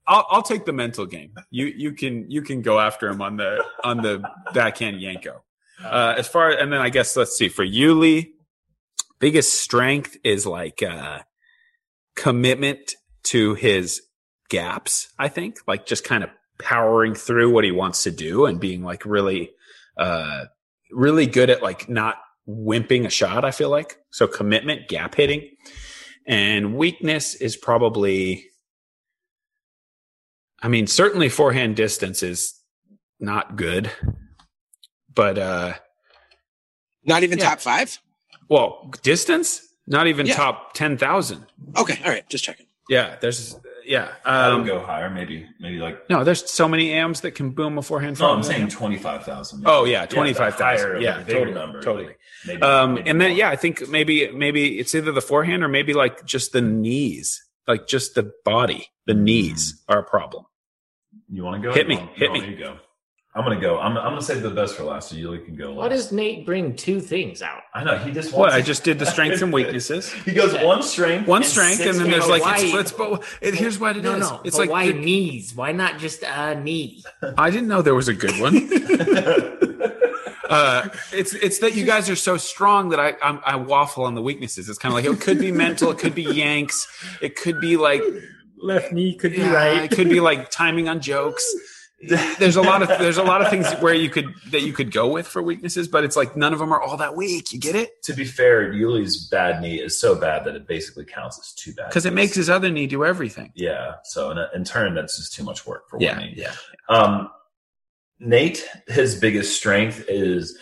[0.07, 3.37] i'll i'll take the mental game you you can you can go after him on
[3.37, 4.23] the on the
[4.55, 5.43] backhand yanko
[5.85, 8.31] uh as far and then i guess let's see for yuli
[9.23, 11.21] biggest strength is like uh
[12.17, 14.03] commitment to his
[14.51, 18.61] gaps i think like just kind of powering through what he wants to do and
[18.61, 19.51] being like really
[19.97, 20.45] uh
[20.91, 22.17] really good at like not
[22.49, 23.97] wimping a shot, I feel like.
[24.11, 25.49] So commitment, gap hitting.
[26.27, 28.45] And weakness is probably
[30.61, 32.55] I mean, certainly forehand distance is
[33.19, 33.91] not good.
[35.15, 35.75] But uh
[37.05, 37.51] Not even Yeah.
[37.51, 37.99] top five?
[38.49, 39.63] Well, distance?
[39.87, 40.35] Not even Yeah.
[40.37, 41.47] top ten thousand.
[41.77, 42.67] Okay, all right, just checking.
[42.89, 44.09] Yeah, there's yeah.
[44.25, 46.09] I would Um, go higher, maybe, maybe like.
[46.09, 48.19] no, there's so many AMs that can boom a forehand.
[48.21, 48.45] No, I'm forehand.
[48.45, 49.65] saying twenty-five thousand.
[49.67, 51.01] Oh yeah, twenty five thousand.
[51.03, 51.83] Yeah, bigger totally, number.
[51.83, 52.07] totally.
[52.07, 53.39] like, maybe, Um, maybe and then more.
[53.39, 57.43] yeah, I think maybe maybe it's either the forehand or maybe like just the knees,
[57.67, 58.89] like just the body.
[59.07, 60.45] The knees are a problem.
[61.29, 61.75] you want to go?
[61.75, 62.55] Hit me, wanna- hit you want me.
[62.57, 62.77] to go.
[63.35, 63.79] I'm gonna go.
[63.81, 65.73] I'm, I'm gonna save the best for last, so you can go.
[65.73, 65.91] Why last.
[65.93, 67.63] does Nate bring two things out?
[67.73, 68.55] I know he just What wants.
[68.57, 70.13] I just did the strengths and weaknesses.
[70.13, 72.31] He goes one strength, One and strength, six and then there's weaknesses.
[72.31, 74.13] like why- it's, it's but it, here's what it is.
[74.13, 74.41] No, no.
[74.45, 75.55] It's but like why the- knees?
[75.55, 77.03] Why not just a knee?
[77.39, 78.55] I didn't know there was a good one.
[80.51, 84.15] uh, it's it's that you guys are so strong that I I'm, I waffle on
[84.15, 84.69] the weaknesses.
[84.69, 86.87] It's kind of like it could be mental, it could be yanks,
[87.23, 88.03] it could be like
[88.65, 91.43] Left knee could be Yeah, right, It could be like timing on jokes.
[92.39, 94.91] There's a lot of there's a lot of things where you could that you could
[94.91, 97.53] go with for weaknesses, but it's like none of them are all that weak.
[97.53, 98.03] You get it?
[98.05, 101.73] to be fair, Yuli's bad knee is so bad that it basically counts as too
[101.75, 101.89] bad.
[101.89, 103.53] Because it makes his other knee do everything.
[103.55, 103.95] yeah.
[104.05, 106.35] So in, in turn, that's just too much work for Yeah, one knee.
[106.37, 106.53] yeah.
[106.89, 107.31] Um,
[108.19, 110.57] Nate, his biggest strength is,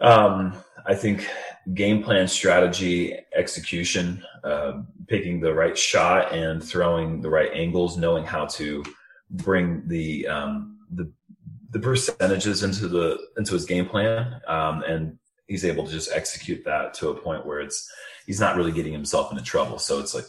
[0.00, 0.54] um,
[0.86, 1.28] I think,
[1.74, 8.24] game plan strategy, execution, uh, picking the right shot and throwing the right angles, knowing
[8.24, 8.84] how to
[9.30, 11.10] bring the um, the
[11.70, 16.64] the percentages into the into his game plan, um, and he's able to just execute
[16.64, 17.90] that to a point where it's
[18.26, 19.78] he's not really getting himself into trouble.
[19.78, 20.24] So it's like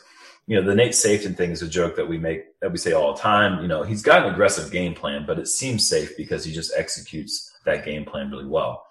[0.48, 2.94] you know, the Nate Safety thing is a joke that we make that we say
[2.94, 3.62] all the time.
[3.62, 6.72] You know, he's got an aggressive game plan, but it seems safe because he just
[6.76, 8.86] executes that game plan really well.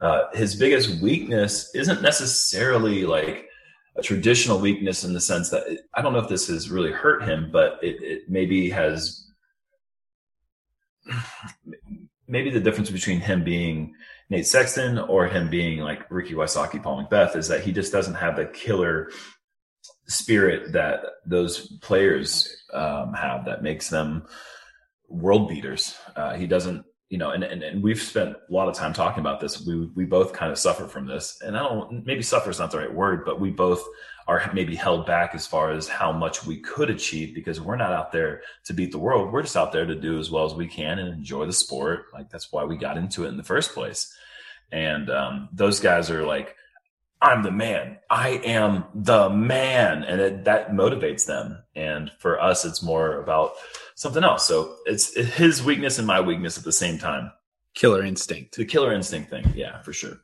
[0.00, 3.48] Uh, his biggest weakness isn't necessarily like
[3.96, 6.92] a traditional weakness in the sense that it, I don't know if this has really
[6.92, 9.25] hurt him, but it, it maybe has
[12.28, 13.94] maybe the difference between him being
[14.30, 18.14] Nate Sexton or him being like Ricky Wysocki, Paul McBeth is that he just doesn't
[18.14, 19.10] have the killer
[20.08, 24.26] spirit that those players um, have that makes them
[25.08, 25.96] world beaters.
[26.16, 29.20] Uh, he doesn't, you know, and, and, and we've spent a lot of time talking
[29.20, 29.64] about this.
[29.64, 32.72] We, we both kind of suffer from this and I don't, maybe suffer is not
[32.72, 33.84] the right word, but we both
[34.28, 37.92] are maybe held back as far as how much we could achieve because we're not
[37.92, 39.32] out there to beat the world.
[39.32, 42.06] We're just out there to do as well as we can and enjoy the sport.
[42.12, 44.12] Like that's why we got into it in the first place.
[44.72, 46.56] And um, those guys are like,
[47.22, 47.98] I'm the man.
[48.10, 50.02] I am the man.
[50.02, 51.62] And it, that motivates them.
[51.74, 53.52] And for us, it's more about
[53.94, 54.46] something else.
[54.46, 57.32] So it's his weakness and my weakness at the same time.
[57.74, 58.56] Killer instinct.
[58.56, 59.52] The killer instinct thing.
[59.54, 60.18] Yeah, for sure.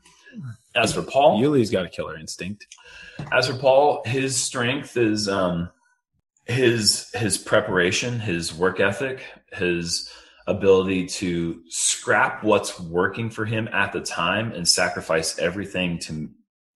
[0.75, 2.66] As for Paul, Yuli's got a killer instinct.
[3.31, 5.70] as for Paul, his strength is um,
[6.47, 10.11] his his preparation, his work ethic, his
[10.47, 16.31] ability to scrap what's working for him at the time and sacrifice everything to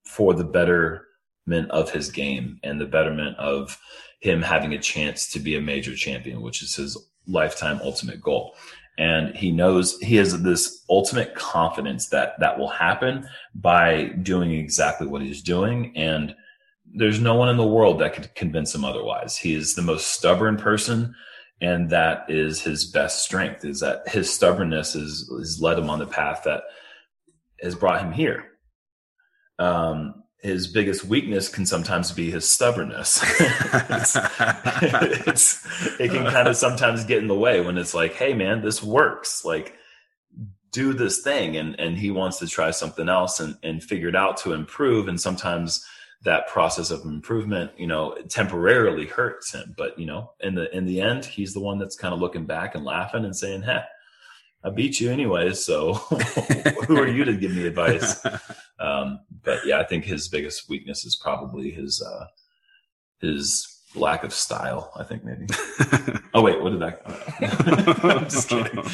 [0.04, 3.78] for the betterment of his game and the betterment of
[4.20, 8.54] him having a chance to be a major champion, which is his lifetime ultimate goal.
[8.98, 15.06] And he knows he has this ultimate confidence that that will happen by doing exactly
[15.06, 15.92] what he's doing.
[15.96, 16.34] And
[16.94, 19.36] there's no one in the world that could convince him otherwise.
[19.36, 21.14] He is the most stubborn person.
[21.60, 25.98] And that is his best strength is that his stubbornness is, has led him on
[25.98, 26.62] the path that
[27.62, 28.44] has brought him here.
[29.58, 33.20] Um, his biggest weakness can sometimes be his stubbornness.
[33.40, 34.16] it's,
[35.26, 38.62] it's, it can kind of sometimes get in the way when it's like, hey man,
[38.62, 39.44] this works.
[39.44, 39.74] Like,
[40.72, 41.56] do this thing.
[41.56, 45.08] And and he wants to try something else and, and figure it out to improve.
[45.08, 45.84] And sometimes
[46.22, 49.74] that process of improvement, you know, temporarily hurts him.
[49.76, 52.46] But you know, in the in the end, he's the one that's kind of looking
[52.46, 53.80] back and laughing and saying, Hey,
[54.64, 55.94] I beat you anyways, so
[56.86, 58.24] who are you to give me advice?
[58.78, 62.26] Um, but yeah, I think his biggest weakness is probably his uh,
[63.22, 64.92] his lack of style.
[64.94, 65.46] I think maybe.
[66.34, 67.00] oh wait, what did that?
[68.04, 68.84] I'm just kidding.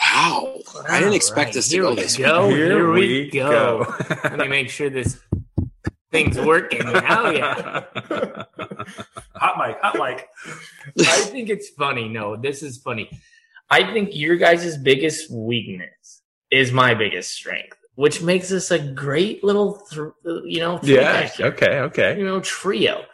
[0.00, 0.60] Wow.
[0.88, 2.46] I didn't expect Alright, this to here go this go.
[2.46, 2.54] way.
[2.54, 3.84] Here, we go.
[4.22, 5.20] Let me make sure this
[6.12, 6.86] thing's working.
[6.86, 7.82] Hell yeah.
[9.34, 10.28] Hot mic, hot mic.
[11.00, 12.08] I think it's funny.
[12.08, 13.10] No, this is funny.
[13.70, 19.42] I think your guys' biggest weakness is my biggest strength, which makes us a great
[19.42, 20.10] little, th-
[20.44, 21.28] you know, yeah.
[21.28, 21.46] here.
[21.46, 21.78] Okay.
[21.80, 22.18] Okay.
[22.18, 23.04] you know, trio.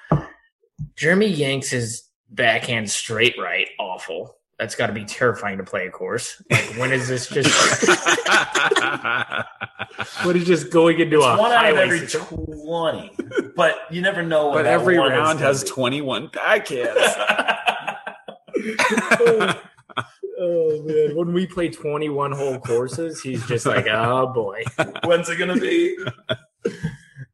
[0.96, 4.36] Jeremy Yanks is backhand straight right awful.
[4.58, 6.42] That's got to be terrifying to play, of course.
[6.50, 7.48] Like, when is this just?
[10.22, 12.26] what is just going into It's a one out of every system?
[12.46, 13.10] twenty,
[13.56, 14.50] but you never know.
[14.50, 15.70] When but every round has be.
[15.70, 16.94] 21 backhands.
[20.42, 24.62] Oh man, when we play twenty-one hole courses, he's just like, oh boy.
[25.04, 25.96] When's it gonna be?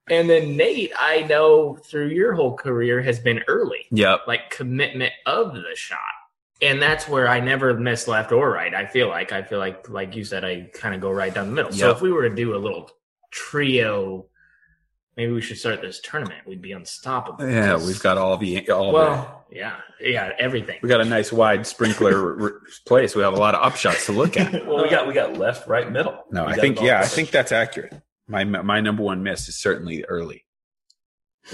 [0.09, 3.87] And then Nate, I know through your whole career has been early.
[3.91, 4.21] yep.
[4.27, 5.99] like commitment of the shot.
[6.63, 8.75] And that's where I never miss left or right.
[8.75, 11.49] I feel like I feel like like you said, I kind of go right down
[11.49, 11.73] the middle.
[11.73, 12.91] So if we were to do a little
[13.31, 14.27] trio,
[15.17, 16.47] maybe we should start this tournament.
[16.47, 17.47] We'd be unstoppable.
[17.47, 20.79] Yeah, we've got all the all the well, yeah, yeah, everything.
[20.83, 23.15] we got a nice wide sprinkler r- place.
[23.15, 24.53] We have a lot of upshots to look at.
[24.67, 26.25] well, we got we got left, right, middle.
[26.31, 27.95] No, We I think yeah, I think that's accurate.
[28.29, 30.45] My my number one miss is certainly early.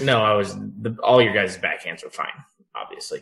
[0.01, 2.33] No, I was the, all your guys' backhands were fine.
[2.75, 3.21] Obviously,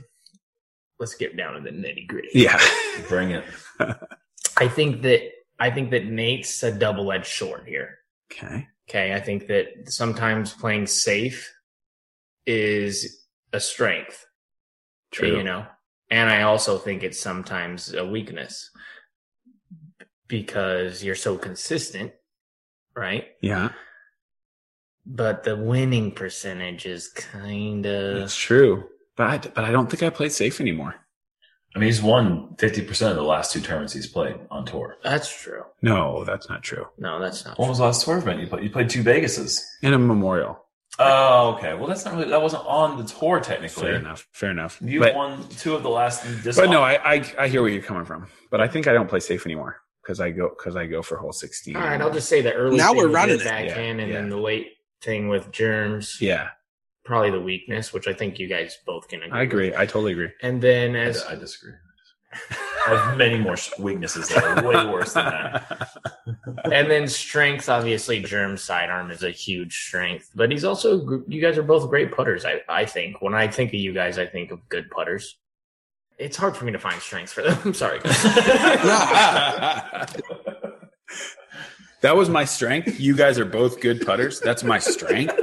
[0.99, 2.29] let's get down to the nitty gritty.
[2.33, 2.59] Yeah.
[3.09, 3.43] bring it.
[4.57, 5.21] I think that
[5.59, 7.97] I think that Nate's a double edged sword here.
[8.31, 8.67] Okay.
[8.89, 11.53] Okay, I think that sometimes playing safe
[12.45, 14.25] is a strength.
[15.11, 15.37] True.
[15.37, 15.65] You know,
[16.09, 18.69] and I also think it's sometimes a weakness
[20.27, 22.13] because you're so consistent,
[22.95, 23.25] right?
[23.41, 23.69] Yeah,
[25.05, 28.85] But the winning percentage is kind of that's true.
[29.17, 30.95] But I, but I don't think I played safe anymore.
[31.75, 34.95] I mean, he's won fifty percent of the last two tournaments he's played on tour.
[35.03, 35.63] that's true.
[35.81, 36.85] No, that's not true.
[36.97, 37.57] No, that's not.
[37.57, 37.69] When True.
[37.71, 38.63] was the last tour event you played?
[38.63, 39.59] You played two Vegases.
[39.81, 40.65] In a memorial.
[41.01, 41.73] Oh, okay.
[41.73, 42.29] Well, that's not really.
[42.29, 43.83] That wasn't on the tour technically.
[43.83, 44.27] Fair enough.
[44.31, 44.79] Fair enough.
[44.83, 46.23] You but, won two of the last.
[46.43, 46.81] Disc but no.
[46.81, 48.27] I, I I hear where you're coming from.
[48.49, 51.17] But I think I don't play safe anymore because I go because I go for
[51.17, 51.75] hole sixteen.
[51.75, 53.43] All right, I'll just say the early Now thing we're running it.
[53.43, 56.19] backhand, Yeah, and then the late thing with Jerm's.
[56.21, 56.49] Yeah,
[57.03, 59.39] probably the weakness, which I think you guys both can agree.
[59.39, 59.69] I agree.
[59.69, 59.79] with.
[59.79, 60.29] I totally agree.
[60.41, 61.73] And then I, as I disagree.
[62.87, 65.91] I have many more weaknesses that are way worse than that.
[66.71, 71.57] and then strength, obviously, Jerm's sidearm is a huge strength, but he's also, you guys
[71.57, 72.45] are both great putters.
[72.45, 75.37] I I think when I think of you guys, I think of good putters.
[76.17, 77.57] It's hard for me to find strengths for them.
[77.65, 77.99] I'm sorry.
[82.01, 82.99] that was my strength.
[82.99, 84.39] You guys are both good putters.
[84.39, 85.39] That's my strength.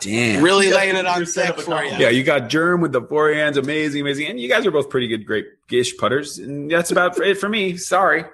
[0.00, 0.44] Damn.
[0.44, 1.96] Really laying it on set thick for you.
[1.96, 5.08] Yeah, you got Jerm with the forehands, amazing, amazing, and you guys are both pretty
[5.08, 7.76] good, great gish putters, and that's about it for me.
[7.76, 8.24] Sorry.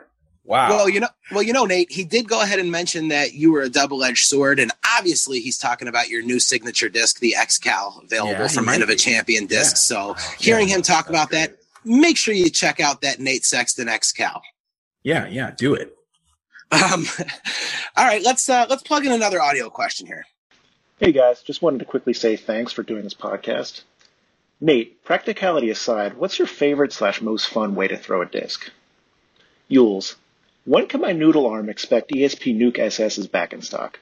[0.47, 0.69] Wow.
[0.71, 3.51] Well, you know, well, you know, Nate, he did go ahead and mention that you
[3.51, 8.05] were a double-edged sword, and obviously, he's talking about your new signature disc, the XCal,
[8.05, 8.97] available Yeah, from might Innova be.
[8.97, 9.49] Champion Yeah.
[9.49, 9.81] Discs.
[9.81, 14.41] So, hearing him talk about that, make sure you check out that Nate Sexton XCal.
[15.03, 15.97] yeah, yeah, do it.
[16.71, 17.07] Um,
[17.97, 20.27] all right, let's uh, let's plug in another audio question here.
[20.99, 23.83] Hey guys, just wanted to quickly say thanks for doing this podcast.
[24.61, 28.71] Nate, practicality aside, what's your favorite slash most fun way to throw a disc?
[29.71, 30.15] Yules,
[30.65, 33.99] when can my noodle arm expect ESP Nuke SS is back in stock?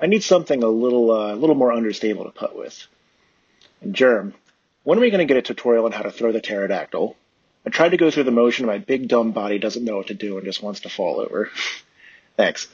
[0.00, 2.86] I need something a little uh, little more understable to putt with.
[3.80, 4.32] And Jerm,
[4.82, 7.16] when are we going to get a tutorial on how to throw the pterodactyl?
[7.64, 10.14] I tried to go through the motion, my big dumb body doesn't know what to
[10.14, 11.50] do and just wants to fall over.
[12.36, 12.68] Thanks.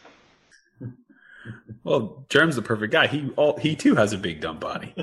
[1.85, 3.07] Well, Jerm's the perfect guy.
[3.07, 4.95] He all, he too has a big dumb body.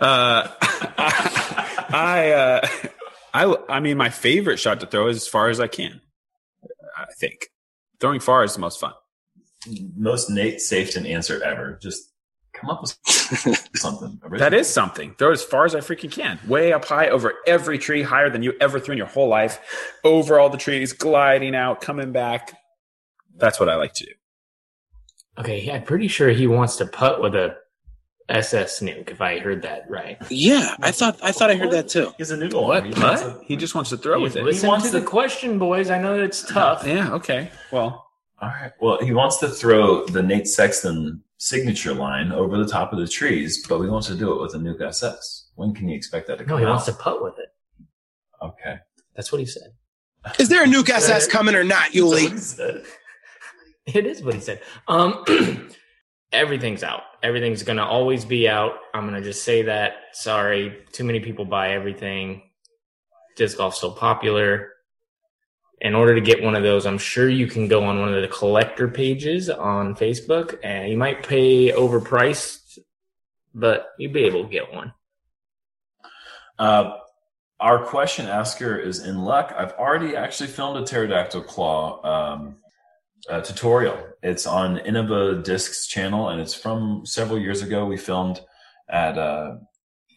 [0.00, 0.48] Uh,
[1.90, 2.68] I uh,
[3.34, 6.00] I I mean, my favorite shot to throw is as far as I can.
[6.96, 7.48] I think
[8.00, 8.92] throwing far is the most fun.
[9.96, 11.78] Most Nate Safety answer ever.
[11.82, 12.10] Just
[12.52, 14.20] come up with something.
[14.32, 15.14] That is something.
[15.14, 16.38] Throw as far as I freaking can.
[16.46, 19.60] Way up high over every tree, higher than you ever threw in your whole life.
[20.04, 22.56] Over all the trees, gliding out, coming back.
[23.36, 24.12] That's what I like to do.
[25.38, 27.56] Okay, I'm pretty sure he wants to putt with a
[28.28, 29.10] SS nuke.
[29.10, 30.18] If I heard that right.
[30.30, 32.12] Yeah, I thought I thought I heard that too.
[32.18, 32.84] He's a nuke What?
[32.84, 33.42] He wants Putt?
[33.44, 34.44] He just wants to throw with it.
[34.44, 35.90] Listen wants to the to- question, boys.
[35.90, 36.86] I know it's tough.
[36.86, 37.50] Yeah, okay.
[37.72, 38.06] Well,
[38.40, 38.72] All right.
[38.80, 43.08] Well, he wants to throw the Nate Sexton signature line over the top of the
[43.08, 45.50] trees, but he wants to do it with a Nuke SS.
[45.54, 46.70] When can you expect that to come No, he out?
[46.70, 47.48] wants to putt with it.
[48.42, 48.76] Okay.
[49.16, 49.72] That's what he said.
[50.38, 52.86] Is there a Nuke SS coming or not, That's what Yuli?
[53.94, 54.60] It is what he said.
[54.86, 55.24] Um,
[56.32, 57.02] everything's out.
[57.22, 58.74] Everything's gonna always be out.
[58.92, 59.94] I'm gonna just say that.
[60.12, 62.42] Sorry, too many people buy everything.
[63.36, 64.72] Disc golf's so popular.
[65.80, 68.20] in order to get one of those, I'm sure you can go on one of
[68.20, 72.80] the collector pages on Facebook, and you might pay overpriced,
[73.54, 74.92] but you'll be able to get one.
[76.58, 76.96] Uh,
[77.60, 79.54] our question asker is in luck.
[79.56, 82.56] I've already actually filmed a pterodactyl claw um,
[83.28, 83.98] uh, tutorial.
[84.22, 87.86] It's on Innova Discs channel, and it's from several years ago.
[87.86, 88.40] We filmed
[88.88, 89.56] at uh,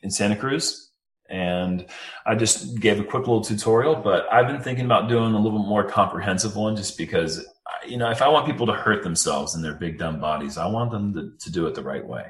[0.01, 0.91] in Santa Cruz,
[1.29, 1.85] and
[2.25, 3.95] I just gave a quick little tutorial.
[3.95, 7.45] But I've been thinking about doing a little more comprehensive one, just because
[7.87, 10.67] you know if I want people to hurt themselves in their big dumb bodies, I
[10.67, 12.25] want them to, to do it the right way.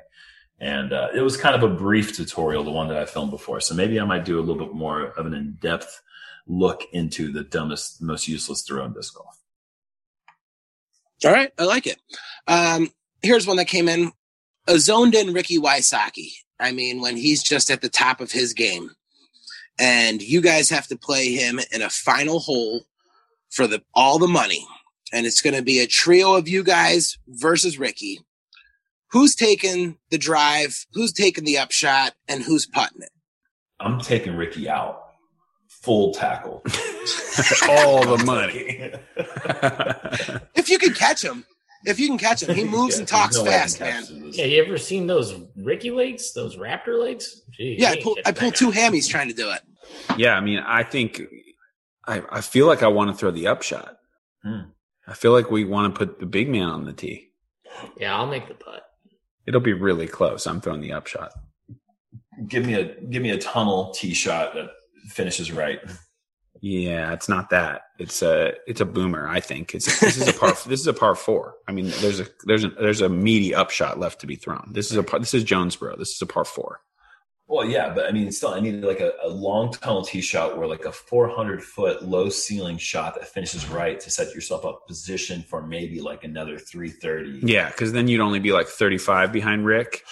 [0.60, 3.60] And uh, it was kind of a brief tutorial, the one that I filmed before.
[3.62, 6.02] So maybe I might do a little bit more of an in depth
[6.48, 9.41] look into the dumbest, most useless throw in disc golf.
[11.26, 11.98] All right, I like it.
[12.48, 12.90] Um,
[13.22, 14.12] here's one that came in:
[14.68, 16.32] a zoned in Ricky Wysocki.
[16.60, 18.92] I mean, when he's just at the top of his game,
[19.80, 22.86] and you guys have to play him in a final hole
[23.50, 24.66] for the all the money,
[25.12, 28.20] and it's going to be a trio of you guys versus Ricky.
[29.12, 30.86] Who's taking the drive?
[30.94, 32.14] Who's taking the upshot?
[32.28, 33.12] And who's putting it?
[33.80, 35.11] I'm taking Ricky out.
[35.82, 36.64] Full tackle.
[37.70, 38.92] All the money.
[40.56, 41.44] if you can catch him,
[41.86, 44.04] if you can catch him, he moves Yeah, and talks no fast, man.
[44.32, 47.42] Yeah, you ever seen those Ricky legs, those Raptor legs?
[47.52, 49.62] Gee, Yeah, I pulled I pulled two hammies trying to do it.
[50.18, 51.22] Yeah, I mean, I think
[52.08, 53.98] I, I feel like I want to throw the upshot.
[54.44, 54.70] Hmm.
[55.08, 57.30] I feel like we want to put the big man on the tee.
[57.98, 58.84] Yeah, I'll make the putt.
[59.48, 60.46] It'll be really close.
[60.46, 61.32] I'm throwing the upshot.
[62.48, 64.70] Give me a give me a tunnel tee shot that
[65.08, 65.80] finishes right.
[66.62, 67.84] Yeah, it's not that.
[67.98, 69.28] It's a it's a boomer.
[69.28, 71.56] I think it's this is a par this is a par four.
[71.68, 74.70] I mean, there's a there's a there's a meaty upshot left to be thrown.
[74.74, 75.98] This is a par, this is Jonesboro.
[75.98, 76.82] This is a par four.
[77.48, 80.58] Well, yeah, but I mean, still, I need like a, a long tunnel tee shot
[80.58, 84.88] where like a 400 foot low ceiling shot that finishes right to set yourself up
[84.88, 87.46] position for maybe like another 330.
[87.46, 90.04] Yeah, because then you'd only be like 35 behind Rick.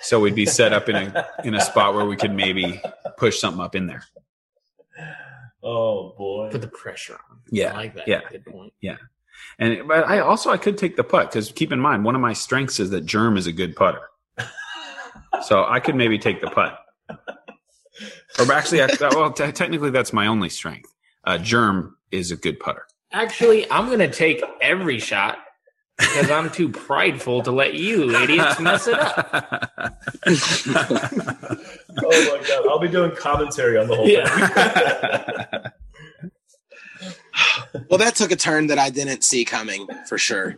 [0.00, 2.80] So we'd be set up in a in a spot where we could maybe
[3.16, 4.02] push something up in there.
[5.62, 6.50] Oh boy.
[6.50, 7.38] Put the pressure on.
[7.50, 8.08] Yeah, I like that.
[8.08, 8.20] yeah.
[8.30, 8.72] Good point.
[8.80, 8.96] Yeah,
[9.58, 12.20] and but I also I could take the putt because keep in mind one of
[12.20, 14.02] my strengths is that Jerm is a good putter.
[15.42, 16.78] so I could maybe take the putt.
[18.38, 20.92] Or actually, I, well, te- technically that's my only strength.
[21.24, 22.86] Uh, Jerm is a good putter.
[23.12, 25.38] Actually, I'm going to take every shot
[25.98, 29.72] because I'm too prideful to let you idiots mess it up.
[31.98, 35.72] oh my god, I'll be doing commentary on the whole thing.
[37.88, 40.56] Well, that took a turn that I didn't see coming for sure.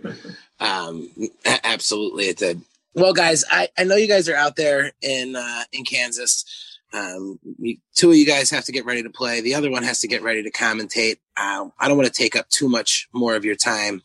[0.60, 1.10] Um,
[1.44, 2.62] a- absolutely, it did.
[2.94, 6.44] Well, guys, I, I know you guys are out there in uh, in Kansas.
[6.92, 9.40] Um, you, two of you guys have to get ready to play.
[9.40, 11.18] The other one has to get ready to commentate.
[11.36, 14.02] Uh, I don't want to take up too much more of your time.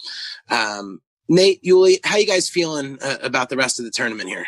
[0.49, 4.47] Um, Nate, Yuli, how you guys feeling uh, about the rest of the tournament here?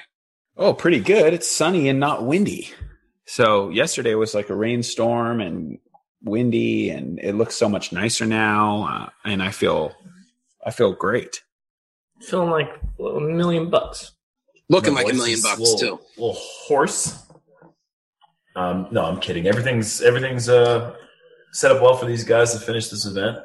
[0.55, 1.33] Oh, pretty good.
[1.33, 2.71] It's sunny and not windy.
[3.25, 5.79] So yesterday was like a rainstorm and
[6.23, 8.83] windy, and it looks so much nicer now.
[8.83, 9.93] Uh, and I feel,
[10.65, 11.43] I feel great.
[12.21, 12.69] Feeling like
[12.99, 14.11] a million bucks.
[14.69, 15.99] Looking My like a million bucks little, too.
[16.17, 17.23] Little horse.
[18.55, 19.47] Um, no, I'm kidding.
[19.47, 20.95] Everything's everything's uh,
[21.57, 23.39] set up well for these guys to finish this event.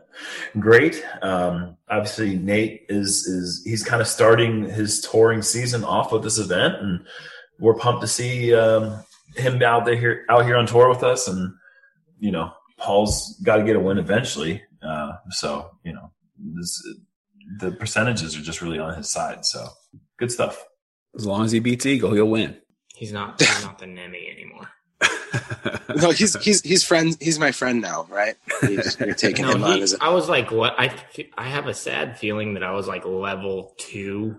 [0.59, 1.03] Great.
[1.23, 6.39] Um, obviously, Nate is is he's kind of starting his touring season off with this
[6.39, 7.07] event, and
[7.59, 9.03] we're pumped to see um,
[9.35, 11.27] him out there here out here on tour with us.
[11.27, 11.55] And
[12.21, 14.63] you know, Paul's got to get a win eventually.
[14.83, 16.87] Uh, so you know, this,
[17.61, 19.47] the percentages are just really on his side.
[19.47, 19.67] So
[20.19, 20.63] good stuff.
[21.17, 22.59] As long as he beats Eagle, he'll win.
[22.95, 23.41] He's not.
[23.41, 24.69] He's not the Nemi anymore.
[25.97, 27.17] No, he's he's he's friend.
[27.21, 28.35] He's my friend now, right?
[28.63, 30.75] He's, you're taking No, him on as a I was like, what?
[30.79, 30.95] I
[31.37, 34.39] I have a sad feeling that I was like level two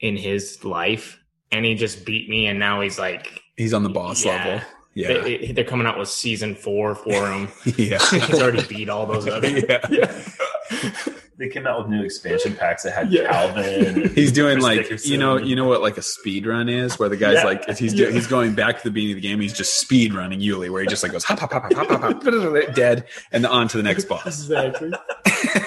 [0.00, 1.18] in his life,
[1.50, 4.36] and he just beat me, and now he's like, He's on the boss Yeah.
[4.44, 4.66] level.
[4.94, 5.08] Yeah.
[5.22, 7.48] they, they're coming out with season four for him.
[7.76, 7.98] yeah.
[8.10, 9.48] he's already beat all those other.
[9.48, 10.18] yeah.
[11.38, 13.30] They came out with new expansion packs that had Yeah.
[13.30, 13.64] Calvin.
[14.02, 15.12] and He's doing Chris like Dickerson.
[15.12, 17.44] you know you know what like a speed run is where the guy's Yeah.
[17.44, 20.12] like he's do, he's going back to the beginning of the game he's just speed
[20.14, 23.06] running Yuli where he just like goes hop hop hop hop hop hop, hop dead
[23.30, 24.92] and on to the next boss Exactly.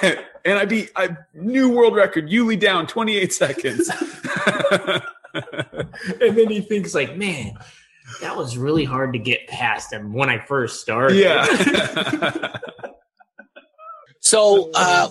[0.44, 3.88] and I beat I new world record Yuli down 28 seconds
[5.34, 7.54] and then he thinks like, man,
[8.20, 11.16] that was really hard to get past him when I first started.
[11.16, 12.56] yeah
[14.32, 15.08] So, uh,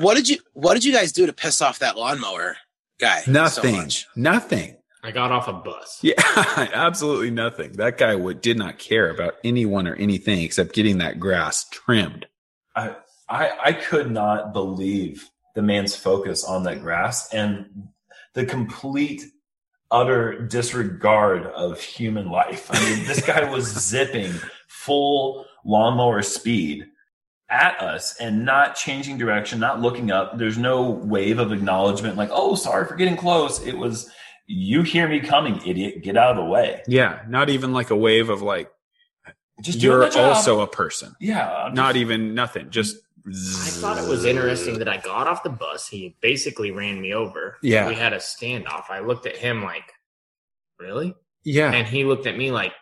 [0.00, 2.56] what did you what did you guys do to piss off that lawnmower
[2.98, 3.22] guy?
[3.28, 4.08] nothing much?
[4.16, 6.00] nothing I got off a bus.
[6.02, 7.74] Yeah, absolutely nothing.
[7.74, 12.26] That guy would did not care about anyone or anything except getting that grass trimmed.
[12.74, 12.96] I,
[13.28, 17.88] I I could not believe the man's focus on that grass and
[18.34, 19.22] the complete
[19.92, 22.66] utter disregard of human life.
[22.72, 24.32] I mean, this guy was zipping
[24.66, 26.88] full lawnmower speed
[27.50, 30.36] at us and not changing direction, not looking up.
[30.38, 33.64] There's no wave of acknowledgement like, oh, sorry for getting close.
[33.66, 34.10] It was,
[34.46, 36.02] you hear me coming, idiot.
[36.02, 36.82] Get out of the way.
[36.86, 38.70] Yeah, not even like a wave of like
[39.62, 41.14] Just you're also a person.
[41.20, 41.48] yeah.
[41.50, 42.70] I'm Not just- even nothing.
[42.70, 42.96] Just
[43.26, 45.86] I thought it was interesting that I got off the bus.
[45.86, 47.58] He basically ran me over.
[47.62, 47.86] Yeah.
[47.86, 48.84] We had a standoff.
[48.88, 49.84] I looked at him like,
[50.78, 51.14] really?
[51.44, 51.72] yeah.
[51.72, 52.72] And he looked at me like,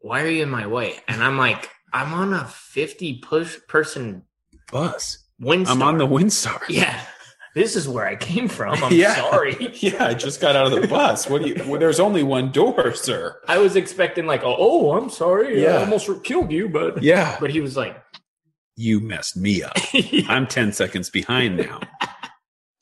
[0.00, 0.96] why are you in my way?
[1.06, 4.22] And I'm like, I'm on a 50 push person
[4.70, 5.18] bus.
[5.40, 5.68] Windstar.
[5.70, 6.60] I'm on the Windstar.
[6.68, 7.00] Yeah.
[7.54, 8.74] This is where I came from.
[8.84, 9.14] I'm Yeah.
[9.14, 9.56] sorry.
[9.74, 11.28] Yeah, I just got out of the bus.
[11.28, 11.62] What do you?
[11.66, 13.38] Well, there's only one door, sir.
[13.46, 15.62] I was expecting like, oh, oh I'm sorry.
[15.62, 15.76] Yeah.
[15.76, 18.02] I almost killed you, but Yeah, but he was like,
[18.76, 19.76] you messed me up.
[20.28, 21.80] I'm ten seconds behind now.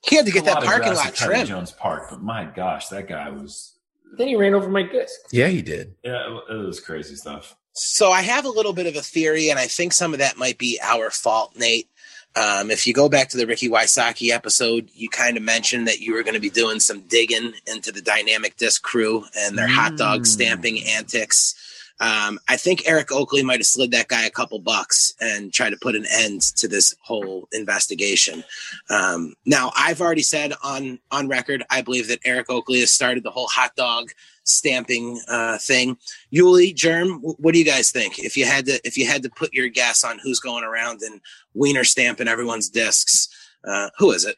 [0.07, 1.49] He had to get that parking lot at Teddy trimmed.
[1.49, 3.77] Jones Park, but my gosh, that guy was,
[4.17, 5.19] then he ran over my disc.
[5.33, 5.95] Yeah, he did.
[6.05, 7.57] yeah, it was crazy stuff.
[7.83, 10.37] So I have a little bit of a theory, and I think some of that
[10.37, 11.89] might be our fault, Nate.
[12.37, 15.99] Um, if you go back to the Ricky Wysocki episode, you kind of mentioned that
[16.01, 19.66] you were going to be doing some digging into the Dynamic Disc crew and their
[19.66, 20.26] hot dog Mm.
[20.26, 21.55] stamping antics.
[21.99, 25.70] Um, I think Eric Oakley might have slid that guy a couple bucks and tried
[25.70, 28.45] to put an end to this whole investigation.
[28.89, 33.22] Um, now, I've already said on on record, I believe that Eric Oakley has started
[33.22, 34.12] the whole hot dog
[34.45, 35.97] stamping uh, thing.
[36.32, 38.18] Yuli, Jerm, what do you guys think?
[38.18, 41.03] If you had to, if you had to put your guess on who's going around
[41.03, 41.20] and
[41.55, 43.28] wiener stamping everyone's discs,
[43.64, 44.36] uh, who is it?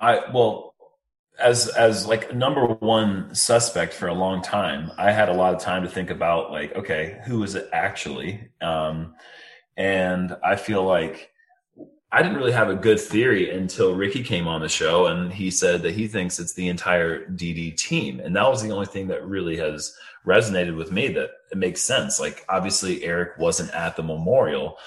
[0.00, 0.74] I well,
[1.38, 5.60] as as like number one suspect for a long time, I had a lot of
[5.60, 8.48] time to think about like, okay, who is it actually?
[8.60, 9.14] Um,
[9.76, 11.30] and I feel like
[12.12, 15.50] I didn't really have a good theory until Ricky came on the show and he
[15.50, 19.08] said that he thinks it's the entire DD team, and that was the only thing
[19.08, 19.94] that really has
[20.24, 21.08] resonated with me.
[21.08, 22.20] That it makes sense.
[22.20, 24.78] Like obviously Eric wasn't at the memorial,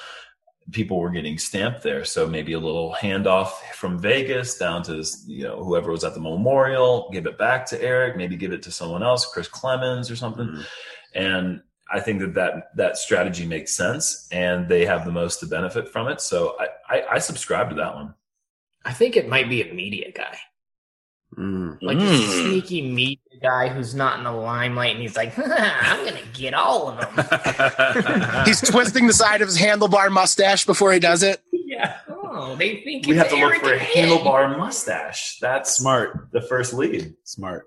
[0.72, 2.06] people were getting stamped there.
[2.06, 6.20] So maybe a little handoff from Vegas down to you know whoever was at the
[6.20, 10.16] memorial, give it back to Eric, maybe give it to someone else, Chris Clemons or
[10.16, 10.48] something.
[10.48, 10.66] Mhm.
[11.16, 11.62] And
[11.92, 15.90] I think that, that that strategy makes sense, and they have the most to benefit
[15.90, 16.22] from it.
[16.22, 18.14] So I I, I subscribe to that one.
[18.84, 20.38] I think it might be a media guy.
[21.38, 21.78] Mm.
[21.82, 22.44] Like a Mm.
[22.48, 26.90] sneaky media guy who's not in the limelight and he's like, I'm gonna get all
[26.90, 28.44] of them.
[28.46, 31.42] He's twisting the side of his handlebar mustache before he does it.
[31.52, 31.98] yeah.
[32.10, 34.10] Oh, they think We it's have to look for a again.
[34.10, 35.38] handlebar mustache.
[35.40, 37.14] That's Smart, the first lead.
[37.24, 37.66] smart.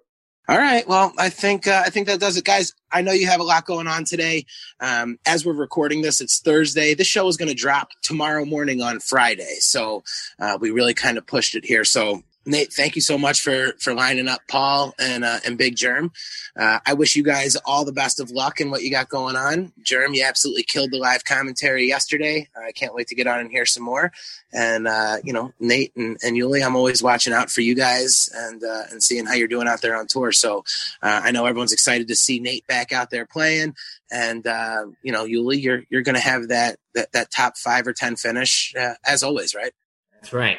[0.49, 0.87] All right.
[0.89, 2.75] Well, I think uh, I think that does it, guys.
[2.91, 4.45] I know you have a lot going on today.
[4.81, 6.95] Um, as we're recording this, it's Thursday.
[6.95, 10.03] This show is going to drop tomorrow morning on Friday, so
[10.41, 11.85] uh, we really kind of pushed it here.
[11.85, 15.77] So, Nate, thank you so much for for lining up Paul and uh, and Big
[15.77, 16.11] Jerm.
[16.59, 19.37] Uh, I wish you guys all the best of luck in what you got going
[19.37, 19.73] on.
[19.85, 22.49] Jerm, you absolutely killed the live commentary yesterday.
[22.57, 24.13] I can't wait to get on and hear some more.
[24.53, 28.29] And uh, you know, Nate and, and Yuli, I'm always watching out for you guys
[28.35, 30.33] and uh, and seeing how you're doing out there on tour.
[30.33, 30.65] So
[31.03, 33.75] uh, I know everyone's excited to see Nate back out there playing.
[34.11, 37.87] And uh, you know, Yuli, you're you're going to have that, that that top five
[37.87, 39.73] or ten finish uh, as always, right?
[40.15, 40.59] That's right.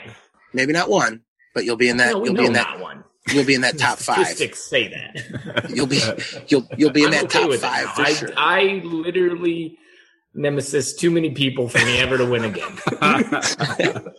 [0.54, 1.22] Maybe not one,
[1.54, 2.14] but you'll be in that.
[2.14, 2.80] no, you'll be in that.
[2.80, 3.04] one.
[3.32, 4.26] You'll be in that top five.
[4.28, 5.70] Statistics say that.
[5.74, 6.01] You'll be
[6.47, 7.93] you'll you'll be in I'm that okay top five now.
[7.93, 8.30] for I, sure.
[8.36, 9.78] I literally
[10.34, 12.78] nemesis too many people for me ever to win again.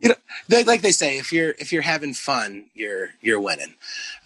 [0.00, 0.14] You
[0.48, 3.74] they, like they say, if you're if you're having fun, you're you're winning.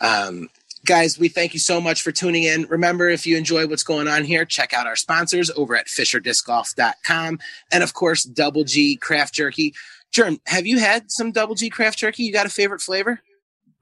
[0.01, 0.49] Um,
[0.87, 2.63] guys, we thank you so much for tuning in.
[2.69, 7.39] Remember, if you enjoy what's going on here, check out our sponsors over at FisherDiscGolf.com
[7.73, 9.75] and of course Double G Craft Jerky.
[10.15, 12.23] Jerm, have you had some Double G Craft Jerky?
[12.23, 13.21] You got a favorite flavor?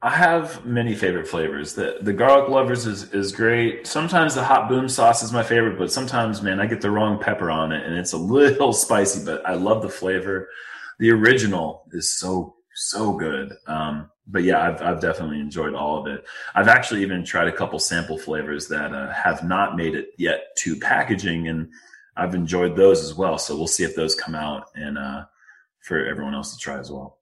[0.00, 1.74] I have many favorite flavors.
[1.74, 3.86] The the garlic lovers is is great.
[3.86, 7.20] Sometimes the hot boom sauce is my favorite, but sometimes, man, I get the wrong
[7.20, 9.24] pepper on it and it's a little spicy.
[9.24, 10.48] But I love the flavor.
[10.98, 13.54] The original is so so good.
[13.66, 16.24] Um, but yeah, I've I've definitely enjoyed all of it.
[16.54, 20.56] I've actually even tried a couple sample flavors that uh, have not made it yet
[20.58, 21.70] to packaging, and
[22.16, 23.38] I've enjoyed those as well.
[23.38, 25.26] So we'll see if those come out and uh,
[25.82, 27.18] for everyone else to try as well.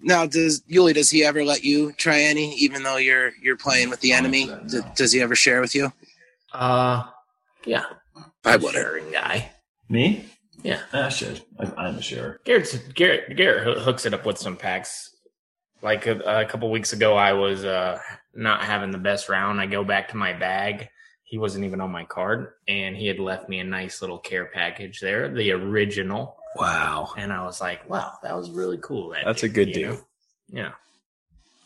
[0.00, 0.92] Now, does Yuli?
[0.94, 4.46] Does he ever let you try any, even though you're you're playing with the enemy?
[4.46, 4.60] no.
[4.68, 5.92] D- does he ever share with you?
[6.52, 7.04] Uh,
[7.64, 7.84] yeah,
[8.44, 8.72] I I'm a wouldn't.
[8.84, 9.50] sharing guy.
[9.88, 10.24] Me?
[10.62, 10.80] Yeah.
[10.92, 11.42] I should.
[11.58, 12.40] I, I'm a sharer.
[12.44, 15.10] Garrett's, Garrett Garrett hooks it up with some packs.
[15.82, 17.98] Like a, a couple weeks ago, I was uh,
[18.34, 19.60] not having the best round.
[19.60, 20.88] I go back to my bag.
[21.24, 24.46] He wasn't even on my card, and he had left me a nice little care
[24.46, 26.36] package there, the original.
[26.56, 27.14] Wow.
[27.16, 29.10] And I was like, wow, that was really cool.
[29.10, 29.92] that That's day, a good deal.
[29.92, 30.00] know?
[30.48, 30.72] Yeah.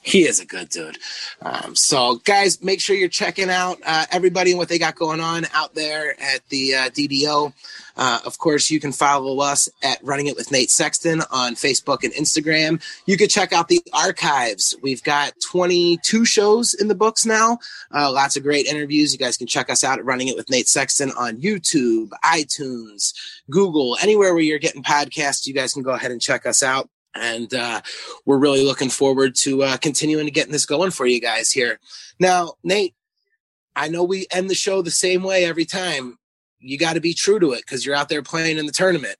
[0.08, 0.96] He is a good dude.
[1.42, 5.20] Um, so, guys, make sure you're checking out uh, everybody and what they got going
[5.20, 7.52] on out there at the uh, DDO.
[7.94, 12.04] Uh, of course, you can follow us at Running It with Nate Sexton on Facebook
[12.04, 12.82] and Instagram.
[13.04, 14.74] You could check out the archives.
[14.80, 17.58] We've got 22 shows in the books now.
[17.94, 19.12] Uh, lots of great interviews.
[19.12, 23.12] You guys can check us out at Running It with Nate Sexton on YouTube, iTunes,
[23.50, 25.46] Google, anywhere where you're getting podcasts.
[25.46, 26.88] You guys can go ahead and check us out.
[27.14, 27.80] And uh,
[28.26, 31.80] we're really looking forward to uh, continuing to getting this going for you guys here.
[32.20, 32.94] Now, Nate,
[33.74, 36.18] I know we end the show the same way every time.
[36.60, 39.16] You got to be true to it because you're out there playing in the tournament.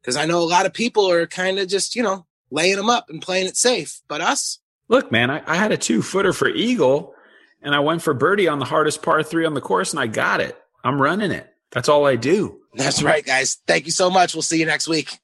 [0.00, 2.88] Because I know a lot of people are kind of just, you know, laying them
[2.88, 4.00] up and playing it safe.
[4.08, 4.58] But us,
[4.88, 7.14] Look, man, I, I had a two footer for Eagle
[7.62, 10.06] and I went for birdie on the hardest par three on the course and I
[10.06, 10.56] got it.
[10.82, 11.52] I'm running it.
[11.70, 12.60] That's all I do.
[12.74, 13.58] that's right, guys.
[13.66, 14.34] Thank you so much.
[14.34, 15.18] We'll see you next week.